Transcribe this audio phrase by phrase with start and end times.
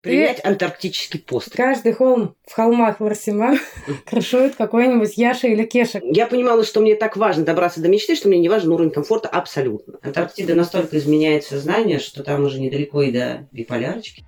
[0.00, 1.50] принять антарктический пост.
[1.54, 3.58] Каждый холм в холмах Ларсима
[4.06, 6.00] крышует какой-нибудь Яша или Кеша.
[6.02, 9.28] Я понимала, что мне так важно добраться до мечты, что мне не важен уровень комфорта
[9.28, 9.98] абсолютно.
[10.02, 14.24] Антарктида настолько изменяет сознание, что там уже недалеко и до биполярочки.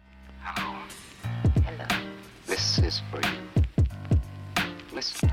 [2.49, 3.43] This is for you.
[4.95, 5.32] Listen.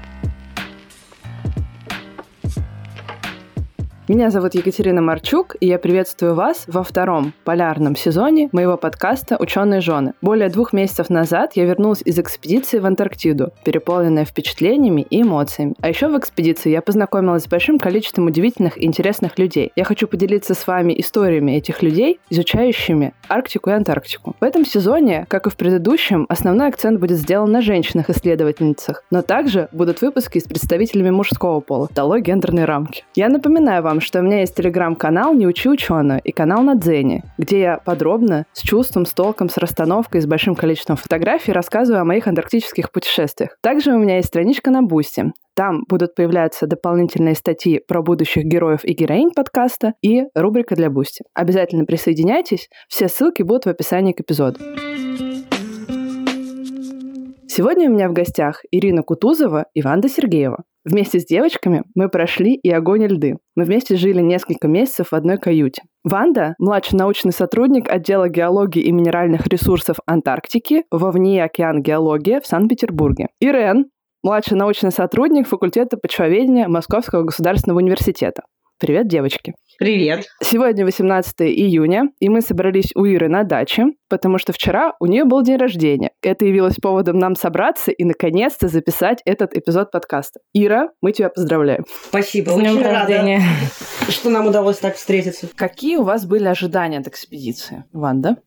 [4.10, 9.82] Меня зовут Екатерина Марчук, и я приветствую вас во втором полярном сезоне моего подкаста «Ученые
[9.82, 10.14] жены».
[10.24, 15.76] Более двух месяцев назад я вернулась из экспедиции в Антарктиду, переполненная впечатлениями и эмоциями.
[15.80, 19.72] А еще в экспедиции я познакомилась с большим количеством удивительных и интересных людей.
[19.76, 24.36] Я хочу поделиться с вами историями этих людей, изучающими Арктику и Антарктику.
[24.40, 29.70] В этом сезоне, как и в предыдущем, основной акцент будет сделан на женщинах-исследовательницах, но также
[29.72, 33.06] будут выпуски с представителями мужского пола, долой гендерные рамки.
[33.14, 37.24] Я напоминаю вам, что у меня есть телеграм-канал «Не учи ученую» и канал на Дзене,
[37.38, 42.06] где я подробно, с чувством, с толком, с расстановкой, с большим количеством фотографий рассказываю о
[42.06, 43.58] моих антарктических путешествиях.
[43.62, 45.32] Также у меня есть страничка на Бусти.
[45.56, 51.24] Там будут появляться дополнительные статьи про будущих героев и героинь подкаста и рубрика для Бусти.
[51.34, 54.60] Обязательно присоединяйтесь, все ссылки будут в описании к эпизоду.
[57.48, 60.64] Сегодня у меня в гостях Ирина Кутузова и Ванда Сергеева.
[60.90, 63.38] Вместе с девочками мы прошли и огонь и льды.
[63.56, 65.84] Мы вместе жили несколько месяцев в одной каюте.
[66.04, 72.48] Ванда– младший научный сотрудник отдела геологии и минеральных ресурсов Антарктики во ВНИИ океан геология в
[72.48, 73.28] Санкт-Петербурге.
[73.40, 73.86] Ирен–
[74.24, 78.42] младший научный сотрудник факультета почвоведения Московского государственного университета.
[78.80, 79.56] Привет, девочки.
[79.78, 80.26] Привет.
[80.42, 85.26] Сегодня 18 июня, и мы собрались у Иры на даче, потому что вчера у нее
[85.26, 86.12] был день рождения.
[86.22, 90.40] Это явилось поводом нам собраться и, наконец-то, записать этот эпизод подкаста.
[90.54, 91.84] Ира, мы тебя поздравляем.
[92.08, 93.42] Спасибо, С днем очень рождения.
[94.00, 95.50] рада, что нам удалось так встретиться.
[95.58, 98.38] Какие у вас были ожидания от экспедиции, Ванда?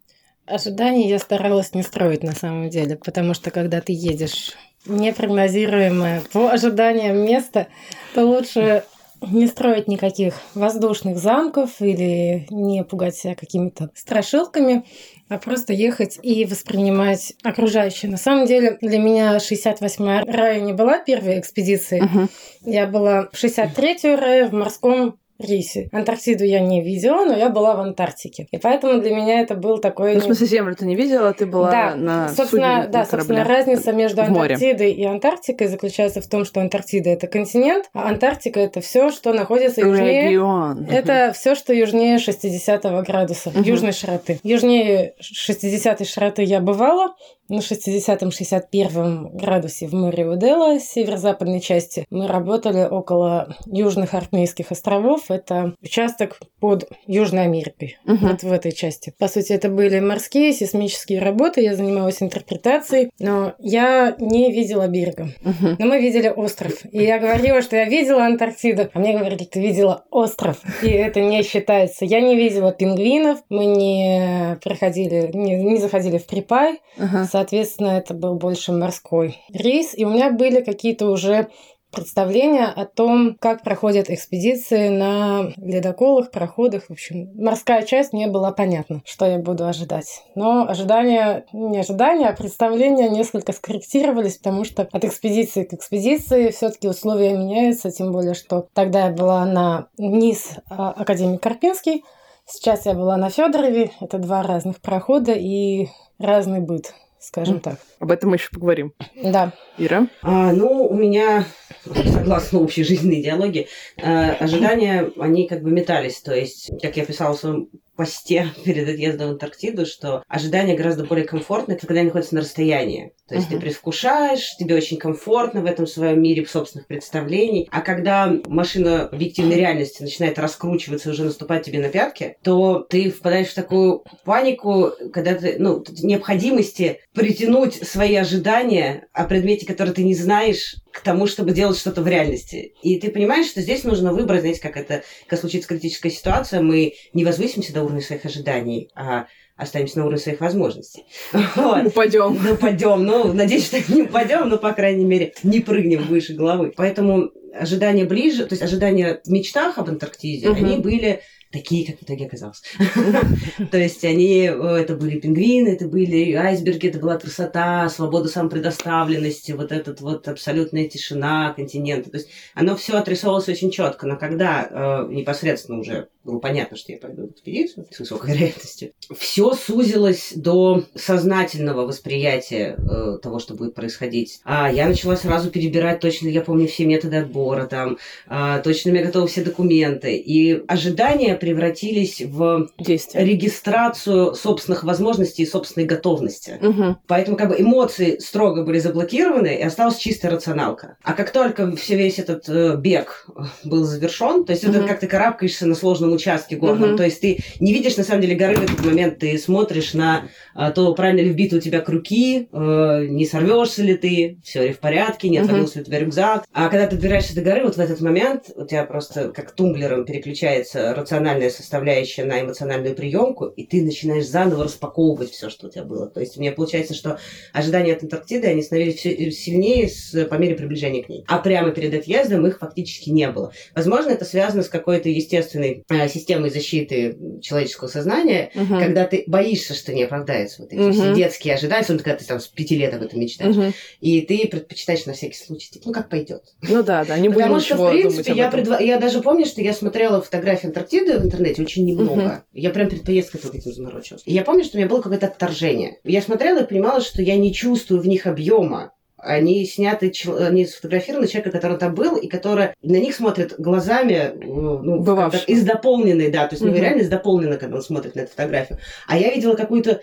[0.47, 4.53] Ожиданий я старалась не строить на самом деле, потому что когда ты едешь
[4.87, 7.69] непрогнозируемое по ожиданиям место,
[8.15, 8.85] то лучше
[9.31, 14.85] не строить никаких воздушных замков или не пугать себя какими-то страшилками,
[15.29, 18.11] а просто ехать и воспринимать окружающее.
[18.11, 22.03] На самом деле для меня 68-я рая не была первой экспедицией.
[22.03, 22.29] Мгм.
[22.65, 25.89] Я была в 63-ю рая в морском рейсе.
[25.93, 28.47] Антарктиду я не видела, но я была в Антарктике.
[28.51, 30.15] И поэтому для меня это был такой...
[30.15, 33.05] Ну, в смысле, землю ты не видела, ты была да, на собственно, судне, да, на
[33.07, 34.23] собственно, разница между.
[34.23, 39.33] Антарктидой и Антарктикой заключается в том, что Антарктида это континент, а Антарктика это все, что
[39.33, 40.29] находится южнее.
[40.29, 40.87] Регион.
[40.91, 43.63] Это все, что южнее 60 градуса, Мгм.
[43.63, 44.41] южной широты.
[44.43, 47.15] Южнее 60 широты я бывала,
[47.53, 52.07] на 60-61 градусе в море Удела, северо-западной части.
[52.11, 55.31] Мы работали около Южных Аркнейских островов.
[55.31, 57.99] Это участок под Южной Америкой.
[58.07, 58.29] Мгм.
[58.29, 59.13] Вот в этой части.
[59.19, 61.61] По сути, это были морские сейсмические работы.
[61.61, 65.29] Я занималась интерпретацией, но я не видела берега.
[65.43, 65.77] Мгм.
[65.79, 66.73] Но мы видели остров.
[66.91, 68.89] И я говорила, что я видела Антарктиду.
[68.95, 70.57] А мне говорили, ты видела остров.
[70.83, 72.07] И это не считается.
[72.07, 73.41] Я не видела пингвинов.
[73.51, 76.81] Мы не проходили, не, не заходили в припай.
[76.99, 77.25] Ага.
[77.43, 79.99] Соответственно, это был больше морской рейс.
[79.99, 81.49] И у меня были какие-то уже
[81.91, 86.85] представления о том, как проходят экспедиции на ледоколах, проходах.
[86.85, 90.23] В общем, морская часть мне была понятна, что я буду ожидать.
[90.37, 96.87] Но ожидания, не ожидания, а представления несколько скорректировались, потому что от экспедиции к экспедиции все-таки
[96.87, 102.05] условия меняются, тем более, что тогда я была на низ а, Академии Карпинский,
[102.47, 103.91] сейчас я была на Федорове.
[104.01, 105.89] Это два разных прохода и
[106.19, 107.79] разный быт, скажем так.
[107.99, 108.93] Об этом мы еще поговорим.
[109.23, 109.53] Да.
[109.79, 110.09] Ира?
[110.23, 111.45] А, ну, у меня,
[111.85, 116.21] согласно общей жизненной идеологии, э, ожидания, они как бы метались.
[116.21, 121.05] То есть, как я писала в своем посте перед отъездом в Антарктиду, что ожидания гораздо
[121.05, 123.13] более комфортны, когда они находятся на расстоянии.
[123.29, 123.57] То есть Мгм.
[123.57, 127.69] ты предвкушаешь, тебе очень комфортно в этом своем мире собственных представлений.
[127.71, 133.11] А когда машина объективной реальности начинает раскручиваться и уже наступать тебе на пятки, то ты
[133.11, 140.05] впадаешь в такую панику, когда ты, ну, необходимости притянуть свои ожидания о предмете, который ты
[140.05, 142.75] не знаешь, к тому, чтобы делать что-то в реальности.
[142.83, 146.95] И ты понимаешь, что здесь нужно выбрать, знаете, как это, как случится критическая ситуация, мы
[147.15, 151.05] не возвысимся до уровня своих ожиданий, а останемся на уровне своих возможностей.
[151.57, 151.87] Вот.
[151.87, 152.39] Упадем.
[152.43, 153.05] Ну, упадем.
[153.05, 156.73] Ну, надеюсь, что не упадем, но, по крайней мере, не прыгнем выше головы.
[156.77, 160.65] Поэтому ожидания ближе, то есть ожидания в мечтах об Антарктиде, Мгм.
[160.65, 161.21] они были
[161.53, 162.63] такие, как в итоге оказалось.
[163.71, 169.73] То есть они, это были пингвины, это были айсберги, это была красота, свобода самопредоставленности, вот
[169.73, 172.11] этот вот абсолютная тишина континента.
[172.11, 176.93] То есть оно все отрисовывалось очень четко, но когда э, непосредственно уже было понятно, что
[176.93, 183.55] я пойду в экспедицию с высокой вероятностью, все сузилось до сознательного восприятия э, того, что
[183.55, 184.41] будет происходить.
[184.45, 188.95] А я начала сразу перебирать точно, я помню все методы отбора, там, э, точно у
[188.95, 190.17] меня готовы все документы.
[190.17, 193.25] И ожидания превратились в Действие.
[193.25, 196.57] регистрацию собственных возможностей и собственной готовности.
[196.61, 196.99] Мгм.
[197.09, 200.97] Поэтому как бы эмоции строго были заблокированы, и осталась чистая рационалка.
[201.03, 203.27] А как только все, весь этот э, бег
[203.65, 204.87] был завершен, то есть это Мгм.
[204.87, 206.97] как ты карабкаешься на сложном участке горном, Мгм.
[206.99, 210.29] то есть ты не видишь на самом деле горы в этот момент, ты смотришь на
[210.55, 214.73] а, то, правильно ли вбиты у тебя круги, э, не сорвешься ли ты, все ли
[214.73, 216.45] в порядке, не отвалился ли у тебя рюкзак.
[216.53, 220.05] А когда ты добираешься до горы, вот в этот момент у тебя просто как тумблером
[220.05, 220.95] переключается
[221.33, 226.07] рациональная составляющая на эмоциональную приемку, и ты начинаешь заново распаковывать все, что у тебя было.
[226.09, 227.19] То есть у меня получается, что
[227.53, 231.25] ожидания от Антарктиды, они становились все сильнее с, по мере приближения к ней.
[231.29, 233.53] А прямо перед отъездом их фактически не было.
[233.75, 238.79] Возможно, это связано с какой-то естественной э, системой защиты человеческого сознания, Мгм.
[238.79, 241.15] когда ты боишься, что не оправдается вот эти все Мгм.
[241.15, 243.57] детские ожидания, особенно когда ты там с пяти лет об этом мечтаешь.
[243.57, 243.73] Мгм.
[244.01, 246.43] И ты предпочитаешь на всякий случай, типа, ну как пойдет.
[246.63, 249.61] Ну да, да, не будем Потому что, в принципе, я, предва- я даже помню, что
[249.63, 252.45] я смотрела фотографии Антарктиды в интернете очень немного.
[252.53, 254.23] Я прям перед поездкой только этим заморочилась.
[254.25, 255.99] И я помню, что у меня было какое-то отторжение.
[256.05, 258.93] Я смотрела и понимала, что я не чувствую в них объема.
[259.17, 264.33] Они сняты, они сфотографированы человека, который там был, и который на них смотрит глазами, э,
[264.35, 265.01] ну,
[265.47, 266.85] из дополненной, да, то есть у него Мгм.
[266.85, 268.79] реально из дополненной, когда он смотрит на эту фотографию.
[269.07, 270.01] А я видела какую-то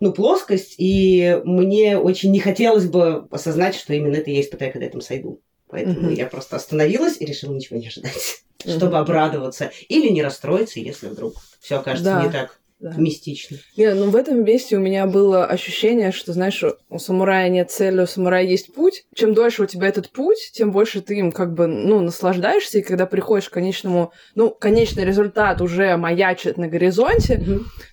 [0.00, 4.86] ну, плоскость, и мне очень не хотелось бы осознать, что именно это я испытаю, когда
[4.86, 5.40] я там сойду.
[5.74, 6.14] Поэтому Мгм.
[6.14, 8.76] я просто остановилась и решила ничего не ожидать, Мгм.
[8.76, 12.22] чтобы обрадоваться или не расстроиться, если вдруг все окажется Да.
[12.24, 12.94] не так Да.
[12.96, 13.56] мистично.
[13.76, 18.02] Не, ну в этом месте у меня было ощущение, что, знаешь, у самурая нет цели,
[18.02, 19.04] у самурая есть путь.
[19.16, 22.82] Чем дольше у тебя этот путь, тем больше ты им как бы, ну, наслаждаешься, и
[22.82, 27.44] когда приходишь к конечному, ну, конечный результат уже маячит на горизонте,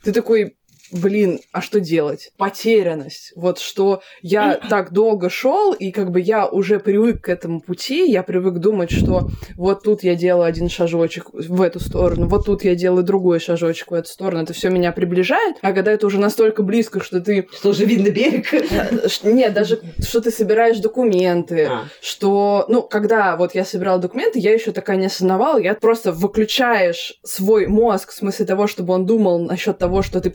[0.04, 0.56] ты такой,
[0.92, 2.32] блин, а что делать?
[2.38, 3.34] Потерянность.
[3.36, 8.10] Вот что я так долго шел, и как бы я уже привык к этому пути,
[8.10, 12.64] я привык думать, что вот тут я делаю один шажочек в эту сторону, вот тут
[12.64, 16.20] я делаю другой шажочек в эту сторону, это все меня приближает, а когда это уже
[16.20, 17.48] настолько близко, что ты...
[17.54, 18.52] Что уже видно берег.
[19.24, 24.54] Нет, даже что ты собираешь документы, А, что, ну, когда вот я собирала документы, я
[24.54, 29.40] еще такая не осознавала, я просто выключаешь свой мозг в смысле того, чтобы он думал
[29.40, 30.30] насчет того, что ты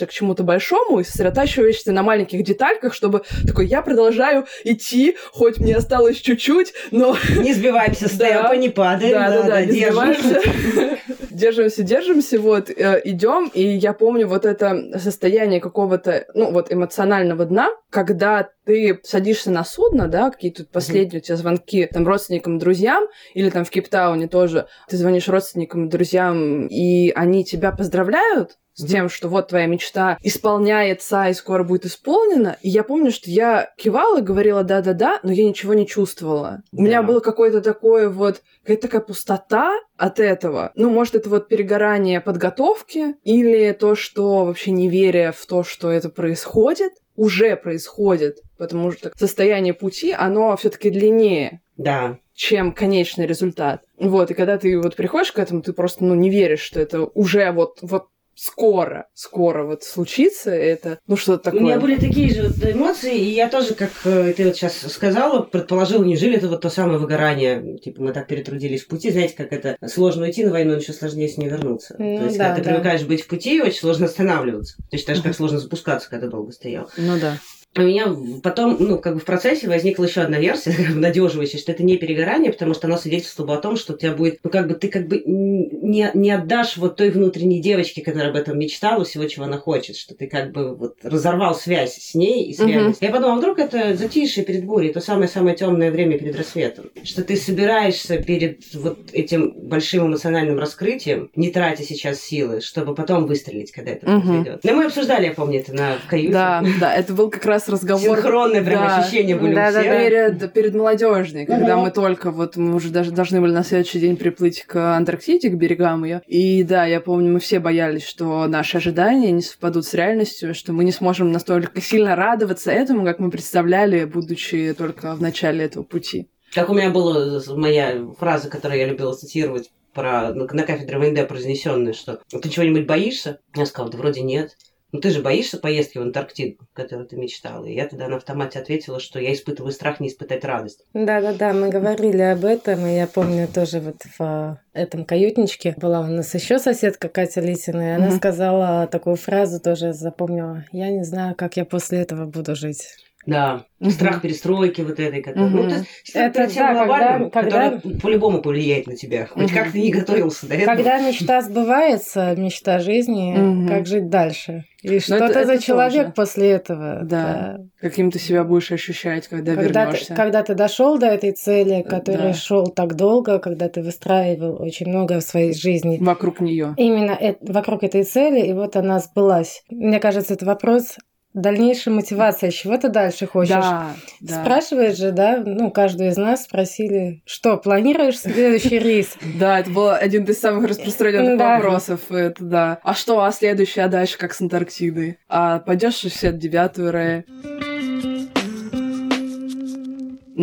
[0.00, 5.58] приближаешься к чему-то большому и сосредотачиваешься на маленьких детальках, чтобы такой, я продолжаю идти, хоть
[5.58, 9.12] мне осталось чуть-чуть, но Не сбиваемся с темпа, не падаем.
[9.12, 10.14] да, да, да, не держим.
[10.14, 10.40] сбиваемся.
[11.30, 17.44] Держимся, держимся, вот, э, идем, и я помню вот это состояние какого-то, ну, вот, эмоционального
[17.46, 23.04] дна, когда ты садишься на судно, да, какие-то последние у тебя звонки там родственникам, друзьям,
[23.34, 29.08] или там в Кейптауне тоже, ты звонишь родственникам, друзьям, и они тебя поздравляют, с тем,
[29.08, 32.56] что вот твоя мечта исполняется и скоро будет исполнена.
[32.62, 36.62] И я помню, что я кивала, говорила да-да-да, но я ничего не чувствовала.
[36.72, 37.08] У меня Да.
[37.08, 40.72] было какое-то такое вот, какая-то такая пустота от этого.
[40.74, 45.90] Ну, может, это вот перегорание подготовки или то, что вообще не веря в то, что
[45.90, 52.18] это происходит, уже происходит, потому что состояние пути, оно все таки длиннее Да.
[52.34, 53.82] чем конечный результат.
[53.98, 57.04] Вот, и когда ты вот приходишь к этому, ты просто, ну, не веришь, что это
[57.04, 58.06] уже вот, вот
[58.40, 61.60] скоро, скоро вот случится это, ну, что-то такое.
[61.60, 64.78] У меня были такие же вот эмоции, и я тоже, как э, ты вот сейчас
[64.90, 69.34] сказала, предположила, неужели это вот то самое выгорание, типа мы так перетрудились в пути, знаете,
[69.36, 71.96] как это сложно уйти на войну, еще сложнее с ней вернуться.
[71.98, 72.70] Ну то есть, да, когда ты да.
[72.70, 74.76] привыкаешь быть в пути, очень сложно останавливаться.
[74.90, 76.90] Точно так же, как сложно запускаться, когда долго стоял.
[76.96, 77.36] Ну да.
[77.76, 78.06] У меня
[78.42, 82.52] потом, ну, как бы в процессе возникла еще одна версия, надеживающая, что это не перегорание,
[82.52, 85.06] потому что оно свидетельствовало о том, что у тебя будет, ну, как бы ты как
[85.06, 89.58] бы не, не отдашь вот той внутренней девочке, которая об этом мечтала, всего, чего она
[89.58, 93.06] хочет, что ты как бы вот разорвал связь с ней и с реальностью.
[93.06, 97.22] Я подумала, а вдруг это затишье перед бурей, то самое-самое темное время перед рассветом, что
[97.22, 103.70] ты собираешься перед вот этим большим эмоциональным раскрытием, не тратя сейчас силы, чтобы потом выстрелить,
[103.70, 104.22] когда это Мгм.
[104.22, 104.64] произойдет.
[104.64, 106.32] Но мы обсуждали, я помню, это на, в каюте.
[106.32, 108.16] Да, да, это был как раз разговор.
[108.16, 108.98] Синхронные прям Да.
[108.98, 109.82] ощущения были Да, у да.
[109.82, 111.84] Перед, перед молодежной, когда Мгм.
[111.86, 115.54] мы только вот мы уже даже должны были на следующий день приплыть к Антарктиде, к
[115.54, 116.22] берегам ее.
[116.26, 120.72] И да, я помню, мы все боялись, что наши ожидания не совпадут с реальностью, что
[120.72, 125.82] мы не сможем настолько сильно радоваться этому, как мы представляли, будучи только в начале этого
[125.82, 126.28] пути.
[126.54, 131.28] Как у меня была моя фраза, которую я любила цитировать про, на на кафедре ВНД
[131.28, 133.38] произнесенное, что ты чего-нибудь боишься?
[133.54, 134.56] Я сказала, да вроде нет.
[134.92, 137.64] Ну ты же боишься поездки в Антарктиду, которую ты мечтала?
[137.64, 140.84] И я тогда на автомате ответила, что я испытываю страх не испытать радость.
[140.94, 146.00] Да-да-да, мы говорили об этом, и я помню тоже вот в а, этом каютничке была
[146.00, 150.64] у нас еще соседка Катя Лисина, и она сказала такую фразу, тоже запомнила.
[150.72, 152.86] Я не знаю, как я после этого буду жить.
[153.26, 155.50] Да, страх перестройки вот этой, который...
[155.50, 159.26] Ну, то есть, Это тем да, глобальным, когда- которое по-любому повлияет на тебя.
[159.26, 160.74] Хоть как ты не готовился до этого.
[160.74, 164.64] Когда мечта сбывается, мечта жизни, как жить дальше?
[164.82, 166.12] И что это- ты за это человек тоже.
[166.16, 167.00] после этого?
[167.04, 167.58] Да.
[167.80, 170.14] Каким ты себя будешь ощущать, когда, Когда ты, вернешься?
[170.14, 172.34] когда ты дошел до этой цели, которой Да.
[172.34, 176.72] шел так долго, когда ты выстраивал очень много в своей жизни, Вокруг нее.
[176.78, 179.62] именно э- вокруг этой цели, и вот она сбылась.
[179.68, 180.96] Мне кажется, это вопрос
[181.34, 182.50] дальнейшей мотивации.
[182.50, 183.50] Чего ты дальше хочешь?
[183.50, 184.42] Да, да.
[184.42, 189.16] Спрашиваешь же, да, ну, каждую из нас спросили, что, планируешь следующий рейс?
[189.40, 192.00] Да, это был один из самых распространенных вопросов.
[192.10, 192.78] Это да.
[192.82, 195.18] А что, а следующее, а дальше как с Антарктидой?
[195.28, 197.24] А пойдешь в 69-ю Рэя?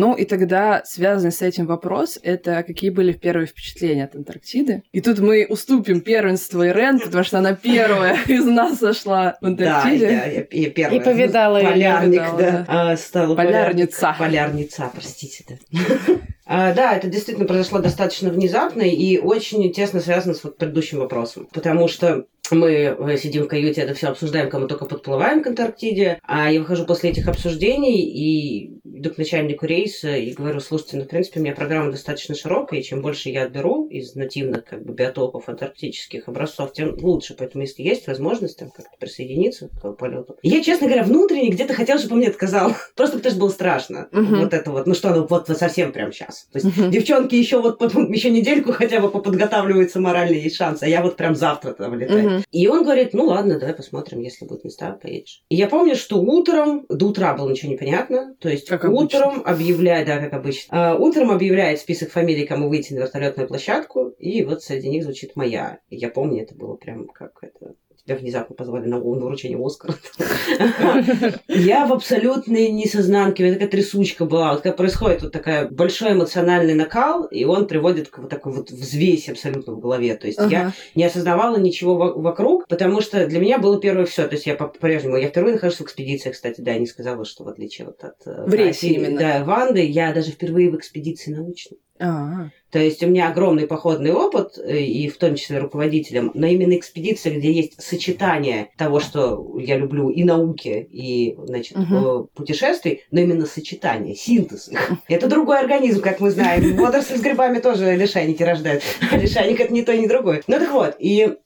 [0.00, 4.84] Ну и тогда связанный с этим вопрос, это какие были первые впечатления от Антарктиды.
[4.92, 9.78] И тут мы уступим первенство Ирен, потому что она первая из нас сошла в Да,
[9.78, 10.06] Антарктиде.
[10.06, 11.00] я, я, я первая.
[11.00, 11.70] И повидала её.
[11.72, 12.64] Полярник, Повидала, да.
[12.68, 14.14] А, стала Полярница.
[14.16, 15.78] полярник- Полярница, простите, да.
[16.50, 21.46] А, Да, это действительно произошло достаточно внезапно и очень тесно связано с вот предыдущим вопросом.
[21.52, 26.18] Потому что мы э, сидим в каюте, это все обсуждаем, мы только подплываем к Антарктиде,
[26.22, 31.04] а я выхожу после этих обсуждений и иду к начальнику рейса и говорю, слушайте, ну,
[31.04, 34.84] в принципе, у меня программа достаточно широкая, и чем больше я отберу из нативных как
[34.84, 37.34] бы, биотопов антарктических образцов, тем лучше.
[37.38, 40.36] Поэтому, если есть возможность там как-то присоединиться к полету.
[40.42, 42.72] Я, честно говоря, внутренне где-то хотела, чтобы он мне отказал.
[42.96, 44.08] Просто потому что было страшно.
[44.10, 44.40] Мгм.
[44.40, 46.37] Вот это вот, ну что, ну вот совсем прям сейчас.
[46.52, 46.90] То есть Мгм.
[46.90, 51.16] девчонки еще вот потом, еще недельку хотя бы поподготавливаются морально, есть шанс, а я вот
[51.16, 52.30] прям завтра туда вылетаю.
[52.30, 52.44] Мгм.
[52.50, 55.42] И он говорит, ну ладно, давай посмотрим, если будут места, поедешь.
[55.48, 59.42] И я помню, что утром, до утра было ничего не понятно, то есть Как утром
[59.44, 64.44] объявляет, да, как обычно, а, утром объявляет список фамилий, кому выйти на вертолетную площадку, и
[64.44, 65.78] вот среди них звучит моя.
[65.88, 67.74] И я помню, это было прям как это
[68.08, 69.94] тебя внезапно позвали на, вручение Оскара.
[71.48, 74.52] Я в абсолютной несознанке, у меня такая трясучка была.
[74.52, 78.70] Вот как происходит вот такая большой эмоциональный накал, и он приводит к вот такой вот
[78.70, 80.14] взвесь абсолютно в голове.
[80.16, 84.26] То есть я не осознавала ничего во- вокруг, потому что для меня было первое все.
[84.26, 87.44] То есть я по- по-прежнему, я впервые нахожусь в экспедиции, кстати, да, не сказала, что
[87.44, 89.18] в отличие вот от э, В рейсе именно.
[89.18, 91.78] Да, Ванды, я даже впервые в экспедиции научной.
[92.00, 96.46] А, То есть у меня огромный походный опыт, э, и в том числе руководителем, но
[96.46, 103.04] именно экспедиция, где есть сочетание того, что я люблю, и науки, и, значит, э, путешествий,
[103.10, 104.68] но именно сочетание, синтез.
[104.68, 104.90] их.
[105.08, 106.76] Это другой организм, как мы знаем.
[106.76, 108.82] Водоросли с грибами тоже лишайники рождают.
[109.12, 110.42] Лишайник это не то, ни другое.
[110.46, 111.36] Ну так вот, и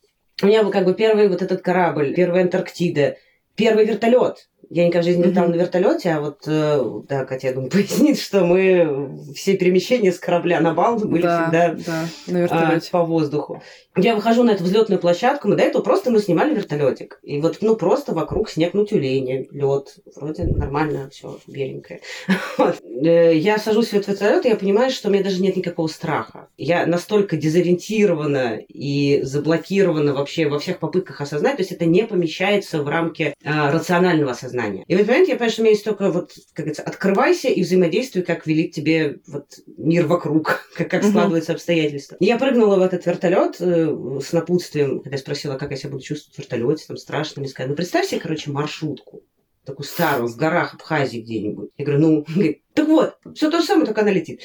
[0.42, 3.16] у меня был как бы первый вот этот корабль, первая Антарктида,
[3.54, 4.49] первый вертолет.
[4.75, 5.57] Я никогда в жизни не летала Мгм.
[5.57, 10.19] на вертолете, а вот, э, да, Катя, я думаю, пояснит, что мы все перемещения с
[10.19, 12.91] корабля на бал были да, всегда да, на а, вертолете.
[12.91, 13.62] по воздуху.
[13.95, 17.19] Я выхожу на эту взлетную площадку, мы до этого просто мы снимали вертолетик.
[17.23, 22.00] И вот, ну, просто вокруг снег на тюлене, лед, вроде нормально, все беленькое.
[22.57, 22.81] Вот.
[23.05, 25.88] Э, Я сажусь в этот вертолет, и я понимаю, что у меня даже нет никакого
[25.88, 26.49] страха.
[26.57, 32.83] Я настолько дезориентирована и заблокирована вообще во всех попытках осознать, то есть это не помещается
[32.83, 34.62] в рамки а, рационального осознания.
[34.69, 37.49] И в этот момент я понимаю, что у меня есть только вот, как говорится, открывайся
[37.49, 42.16] и взаимодействуй, как велит тебе вот мир вокруг, как, как складываются обстоятельства.
[42.21, 45.90] И я прыгнула в этот вертолет э, с напутствием, когда я спросила, как я себя
[45.90, 49.23] буду чувствовать в вертолете, там страшно, мне сказали, ну представь себе, короче, маршрутку
[49.64, 51.71] такую старую, в горах Абхазии где-нибудь.
[51.76, 52.26] Я говорю, ну,
[52.75, 54.41] так вот, все то же самое, только она летит.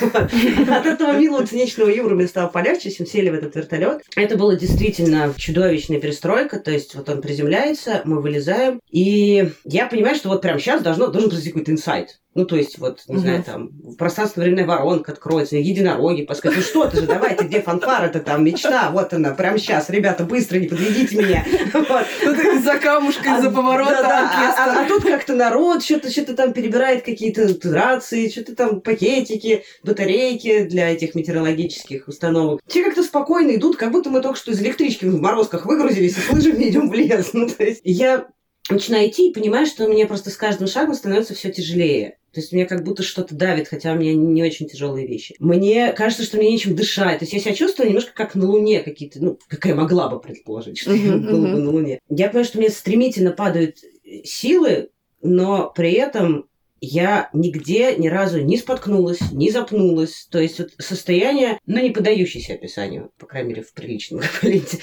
[0.00, 4.02] От этого милого циничного юмора мне стало полегче, чем сели в этот вертолет.
[4.16, 10.14] Это была действительно чудовищная перестройка, то есть вот он приземляется, мы вылезаем, и я понимаю,
[10.16, 12.20] что вот прямо сейчас должно, должен произойти какой-то инсайт.
[12.34, 13.22] Ну, то есть, вот, не Мгм.
[13.22, 18.44] знаю, там, пространство-временная воронка откроется, единороги подскажут, ну что ты же, давайте, где фанфара-то там,
[18.44, 21.44] мечта, вот она, прямо сейчас, ребята, быстро, не подведите меня.
[21.72, 22.04] Вот.
[22.22, 24.78] Тут из-за камушка, из-за А, поворота да-да, а- оркестр.
[24.78, 30.64] А, а тут как-то народ что-то что там перебирает какие-то рации, что-то там пакетики, батарейки
[30.64, 32.60] для этих метеорологических установок.
[32.66, 36.20] Все как-то спокойно идут, как будто мы только что из электрички в морозках выгрузились и
[36.20, 37.30] с лыжами идем в лес.
[37.32, 38.28] Ну, то есть я
[38.70, 42.18] начинаю идти и понимаю, что мне просто с каждым шагом становится все тяжелее.
[42.32, 45.34] То есть меня как будто что-то давит, хотя у меня не очень тяжелые вещи.
[45.38, 47.18] Мне кажется, что мне нечем дышать.
[47.18, 50.78] То есть я себя чувствую немножко как на Луне какие-то, ну, какая могла бы предположить,
[50.78, 52.00] что я было бы на Луне.
[52.10, 53.78] Я понимаю, что у меня стремительно падают
[54.24, 54.90] силы,
[55.22, 56.47] но при этом
[56.80, 60.26] я нигде ни разу не споткнулась, не запнулась.
[60.30, 64.78] То есть вот состояние, ну, не поддающееся описанию, по крайней мере, в приличном варианте.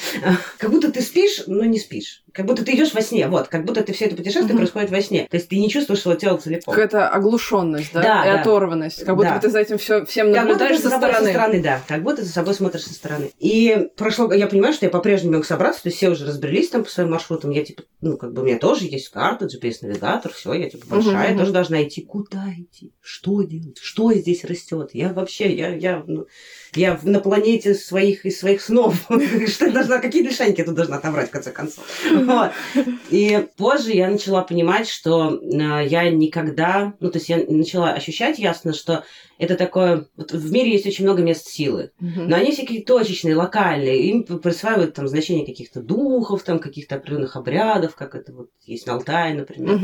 [0.58, 2.24] Как будто ты спишь, но не спишь.
[2.34, 3.28] Как будто ты идешь во сне.
[3.28, 4.58] Вот, как будто ты все это путешествие Мгм.
[4.58, 5.28] происходит во сне.
[5.30, 6.74] То есть ты не чувствуешь свое тело целиком.
[6.74, 8.02] Какая-то оглушенность, да?
[8.02, 8.42] Да, И да.
[8.42, 9.06] оторванность.
[9.06, 9.40] Как будто Да.
[9.40, 11.26] ты за этим все, всем Как будто ты наблюдаешь со стороны.
[11.28, 11.82] со стороны, да.
[11.88, 13.32] Как будто ты за собой смотришь со стороны.
[13.40, 16.70] И прошло, я понимаю, что я по-прежнему не могу собраться, то есть все уже разбрелись
[16.70, 17.52] там по своим маршрутам.
[17.52, 21.14] Я типа, ну, как бы у меня тоже есть карта, GPS-навигатор, все, я типа большая,
[21.30, 22.02] Мгм, я тоже должна идти.
[22.02, 22.94] Куда идти?
[23.02, 23.78] Что делать?
[23.80, 24.92] Что здесь растет?
[24.94, 26.28] Я вообще, я, я, ну,
[26.74, 29.08] я на планете своих из своих снов.
[29.48, 31.86] Что должна, какие лишайники я тут должна отобрать, в конце концов.
[32.12, 32.52] Вот.
[33.10, 38.40] И позже я начала понимать, что э, я никогда, ну, то есть я начала ощущать
[38.40, 39.04] ясно, что
[39.38, 40.08] это такое...
[40.16, 44.04] Вот в мире есть очень много мест силы, но они всякие точечные, локальные.
[44.10, 48.94] Им присваивают там значение каких-то духов, там каких-то определенных обрядов, как это вот есть на
[48.94, 49.80] Алтае, например.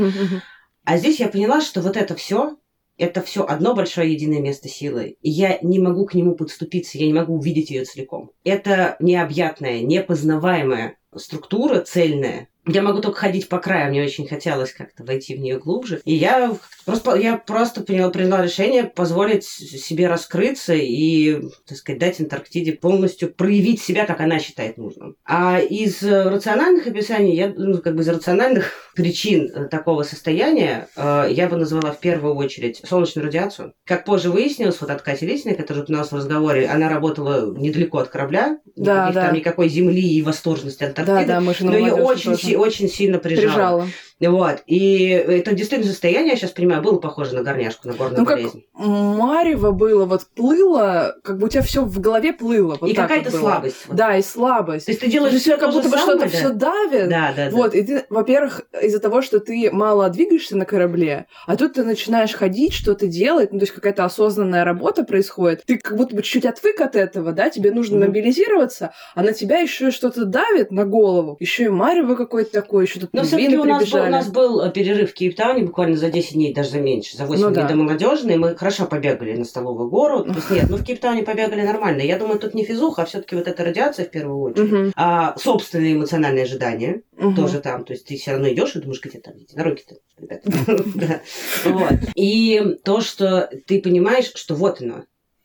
[0.83, 2.57] А здесь я поняла, что вот это все
[3.01, 5.17] это все одно большое единое место силы.
[5.21, 8.29] И я не могу к нему подступиться, я не могу увидеть ее целиком.
[8.43, 12.49] Это необъятная, непознаваемая структура цельная.
[12.67, 15.99] Я могу только ходить по краю, мне очень хотелось как-то войти в нее глубже.
[16.05, 22.19] И я просто, я просто приняла, приняла решение позволить себе раскрыться и, так сказать, дать
[22.19, 25.15] Антарктиде полностью проявить себя, как она считает нужным.
[25.25, 30.87] А из э, рациональных описаний, я, ну, как бы из рациональных причин э, такого состояния,
[30.95, 33.73] э, я бы назвала в первую очередь солнечную радиацию.
[33.85, 37.97] Как позже выяснилось, вот от Кати Лисиной, которая у нас в разговоре, она работала недалеко
[37.97, 39.25] от корабля, Да, никаких да.
[39.25, 41.25] там никакой земли и восторженности Антарктиды.
[41.25, 43.47] Да, да, мы же но ее очень, очень сильно прижало.
[43.47, 43.87] прижала.
[44.27, 44.63] Вот.
[44.67, 48.37] И это действительно состояние, я сейчас понимаю, было похоже на горняшку, на горную Ну, как
[48.37, 48.63] болезнь.
[48.73, 52.77] Марево было, вот плыло, как бы у тебя все в голове плыло.
[52.79, 53.77] Вот и какая-то вот слабость.
[53.87, 53.97] Вот.
[53.97, 54.85] Да, и слабость.
[54.85, 56.71] То есть ты делаешь всё как то будто бы что-то все да.
[56.71, 57.09] давит.
[57.09, 57.55] Да, да, да.
[57.55, 61.83] Вот, и ты, во-первых, из-за того, что ты мало двигаешься на корабле, а тут ты
[61.83, 65.63] начинаешь ходить, что-то делать, ну, то есть какая-то осознанная работа происходит.
[65.65, 68.07] Ты как будто бы чуть-чуть отвык от этого, да, тебе нужно Мгм.
[68.07, 71.37] мобилизироваться, а на тебя еще что-то давит на голову.
[71.39, 74.10] Еще и марево какое-то такое, еще тут Но все-таки у нас, прибежали.
[74.11, 77.25] У нас был э, перерыв в Кейптауне буквально за 10 дней, даже за меньше, за
[77.25, 77.67] 8 Ну дней да.
[77.67, 78.37] до молодежной.
[78.37, 80.23] Мы хорошо побегали на Столовую гору.
[80.23, 82.01] То есть нет, ну в Кейптауне побегали нормально.
[82.01, 84.71] Я думаю, тут не физуха, а все-таки вот эта радиация в первую очередь.
[84.71, 87.35] Мгм, А собственные эмоциональные ожидания мгм.
[87.35, 87.83] тоже там.
[87.85, 91.21] То есть ты все равно идешь и думаешь, где там эти дороги-то, ребята.
[92.15, 95.03] И то, что ты понимаешь, что вот оно,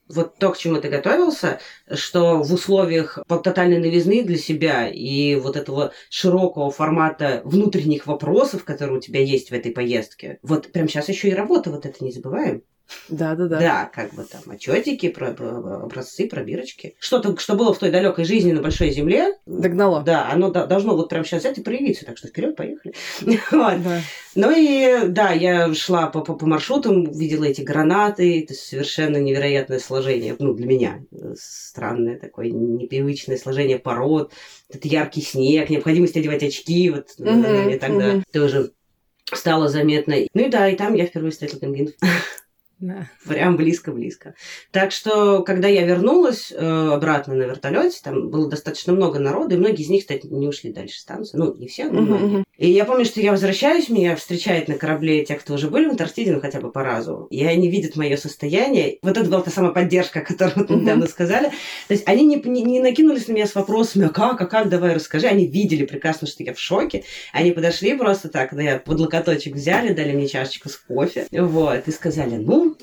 [0.09, 1.61] вот то, к чему ты готовился,
[1.93, 8.99] что в условиях тотальной новизны для себя и вот этого широкого формата внутренних вопросов, которые
[8.99, 12.13] у тебя есть в этой поездке, вот прям сейчас еще и работа, вот это не
[12.13, 12.63] забываем.
[13.09, 13.59] Да-да-да.
[13.59, 16.97] Да, как бы там отчетики, про, про- образцы, пробирочки.
[17.01, 20.03] Что-то, что было в той далекой жизни на большой земле, Догнало.
[20.03, 22.05] да, оно до- должно вот прямо сейчас взять и проявиться.
[22.05, 22.95] Так что вперед, поехали.
[23.51, 23.83] Вот.
[23.83, 24.01] Да.
[24.35, 29.79] Ну и да, я шла по, по, по маршрутам, видела эти гранаты, это совершенно невероятное
[29.79, 31.03] сложение, ну, для меня
[31.35, 34.33] странное такое непривычное сложение пород,
[34.69, 38.25] этот яркий снег, необходимость одевать очки, вот Мгм, мне тогда мгм.
[38.33, 38.73] тоже
[39.33, 40.15] стало заметно.
[40.35, 41.95] Ну и да, и там я впервые встретила пингвинов.
[42.79, 43.09] Да.
[43.27, 44.35] Прям близко-близко.
[44.71, 49.59] Так что, когда я вернулась э, обратно на вертолете, там было достаточно много народа, и
[49.59, 51.39] многие из них, кстати, не ушли дальше станции.
[51.39, 52.25] Ну, не все, но многие.
[52.25, 52.45] мгм.
[52.59, 55.91] И я помню, что я возвращаюсь, меня встречают на корабле те, кто уже были в
[55.91, 57.27] Антарктиде, ну хотя бы по разу.
[57.31, 58.99] И они видят мое состояние.
[59.03, 61.49] Вот это была та самая поддержка, о которой вот недавно сказали.
[61.89, 64.69] То есть они не, не, не накинулись на меня с вопросами, а как, а как,
[64.69, 65.27] давай расскажи.
[65.27, 67.05] Они видели прекрасно, что я в шоке.
[67.33, 71.27] Они подошли просто так, да, под локоточек взяли, дали мне чашечку с кофе.
[71.31, 72.76] Вот, и сказали, ну,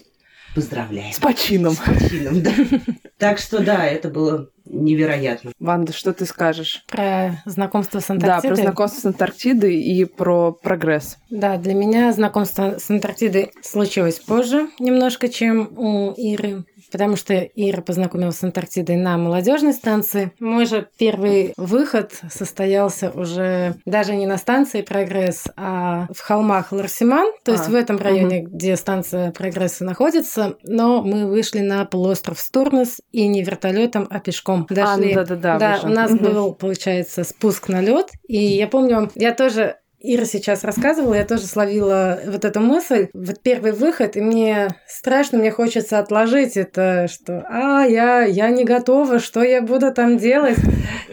[0.55, 1.13] поздравляем.
[1.13, 1.73] С почином.
[1.73, 2.51] С почином, да.
[3.17, 5.51] Так что да, это было невероятно.
[5.59, 6.83] Ванда, что ты скажешь?
[6.87, 8.55] Про знакомство с Да, Антарктидой.
[8.55, 11.17] про знакомство с Антарктидой и про прогресс.
[11.29, 16.65] Да, для меня знакомство с Антарктидой случилось позже немножко, чем у Иры.
[16.93, 20.31] Потому что Ира познакомилась с Антарктидой на молодежной станции.
[20.39, 27.31] Мой же первый выход состоялся уже даже не на станции Прогресс, а в холмах Ларсиман,
[27.43, 30.55] то есть А, в этом районе, где станция Прогресса находится.
[30.61, 35.15] Но мы вышли на полуостров Стурнес и не вертолетом, а пешком А, дошли.
[35.15, 35.57] ну да-да-да.
[35.57, 35.87] Да, вы же.
[35.87, 38.11] у нас был, получается, спуск на лед.
[38.27, 43.07] И я помню, я тоже Ира сейчас рассказывала, я тоже словила вот эту мысль.
[43.13, 48.65] Вот первый выход, и мне страшно, мне хочется отложить это, что «А, я, я не
[48.65, 50.57] готова, что я буду там делать?»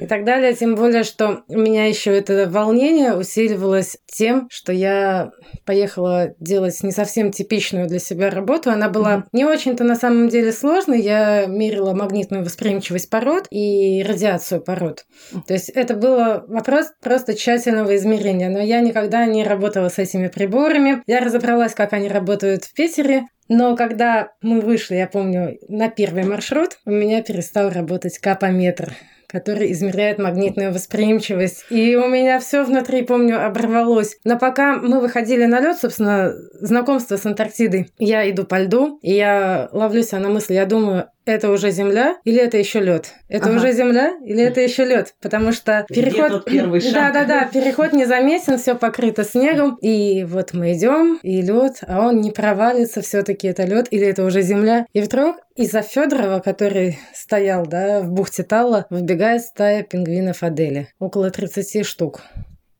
[0.00, 0.54] и так далее.
[0.54, 5.30] Тем более, что у меня еще это волнение усиливалось тем, что я
[5.66, 8.70] поехала делать не совсем типичную для себя работу.
[8.70, 11.00] Она была не очень-то на самом деле сложной.
[11.00, 15.04] Я мерила магнитную восприимчивость пород и радиацию пород.
[15.46, 18.48] То есть это было вопрос просто тщательного измерения.
[18.48, 21.02] Но я никогда не работала с этими приборами.
[21.06, 26.24] Я разобралась, как они работают в Питере, но когда мы вышли, я помню, на первый
[26.24, 28.94] маршрут, у меня перестал работать капометр
[29.30, 31.64] который измеряет магнитную восприимчивость.
[31.70, 34.16] И у меня все внутри, помню, оборвалось.
[34.24, 39.12] Но пока мы выходили на лед, собственно, знакомство с Антарктидой, я иду по льду, и
[39.14, 43.14] я ловлюсь на мысли, я думаю, это уже земля или это еще лед?
[43.28, 43.56] Это ага.
[43.56, 45.14] уже земля или это еще лед?
[45.20, 46.44] Потому что переход...
[46.44, 46.92] первый шаг?
[46.92, 49.76] Да, да, да, переход незаметен, все покрыто снегом.
[49.80, 54.24] И вот мы идем, и лед, а он не провалится, все-таки это лед или это
[54.24, 54.86] уже земля.
[54.92, 60.88] И вдруг из-за Федорова, который стоял, да, в бухте Талла, выбегает стая пингвинов Адели.
[60.98, 62.22] Около 30 штук.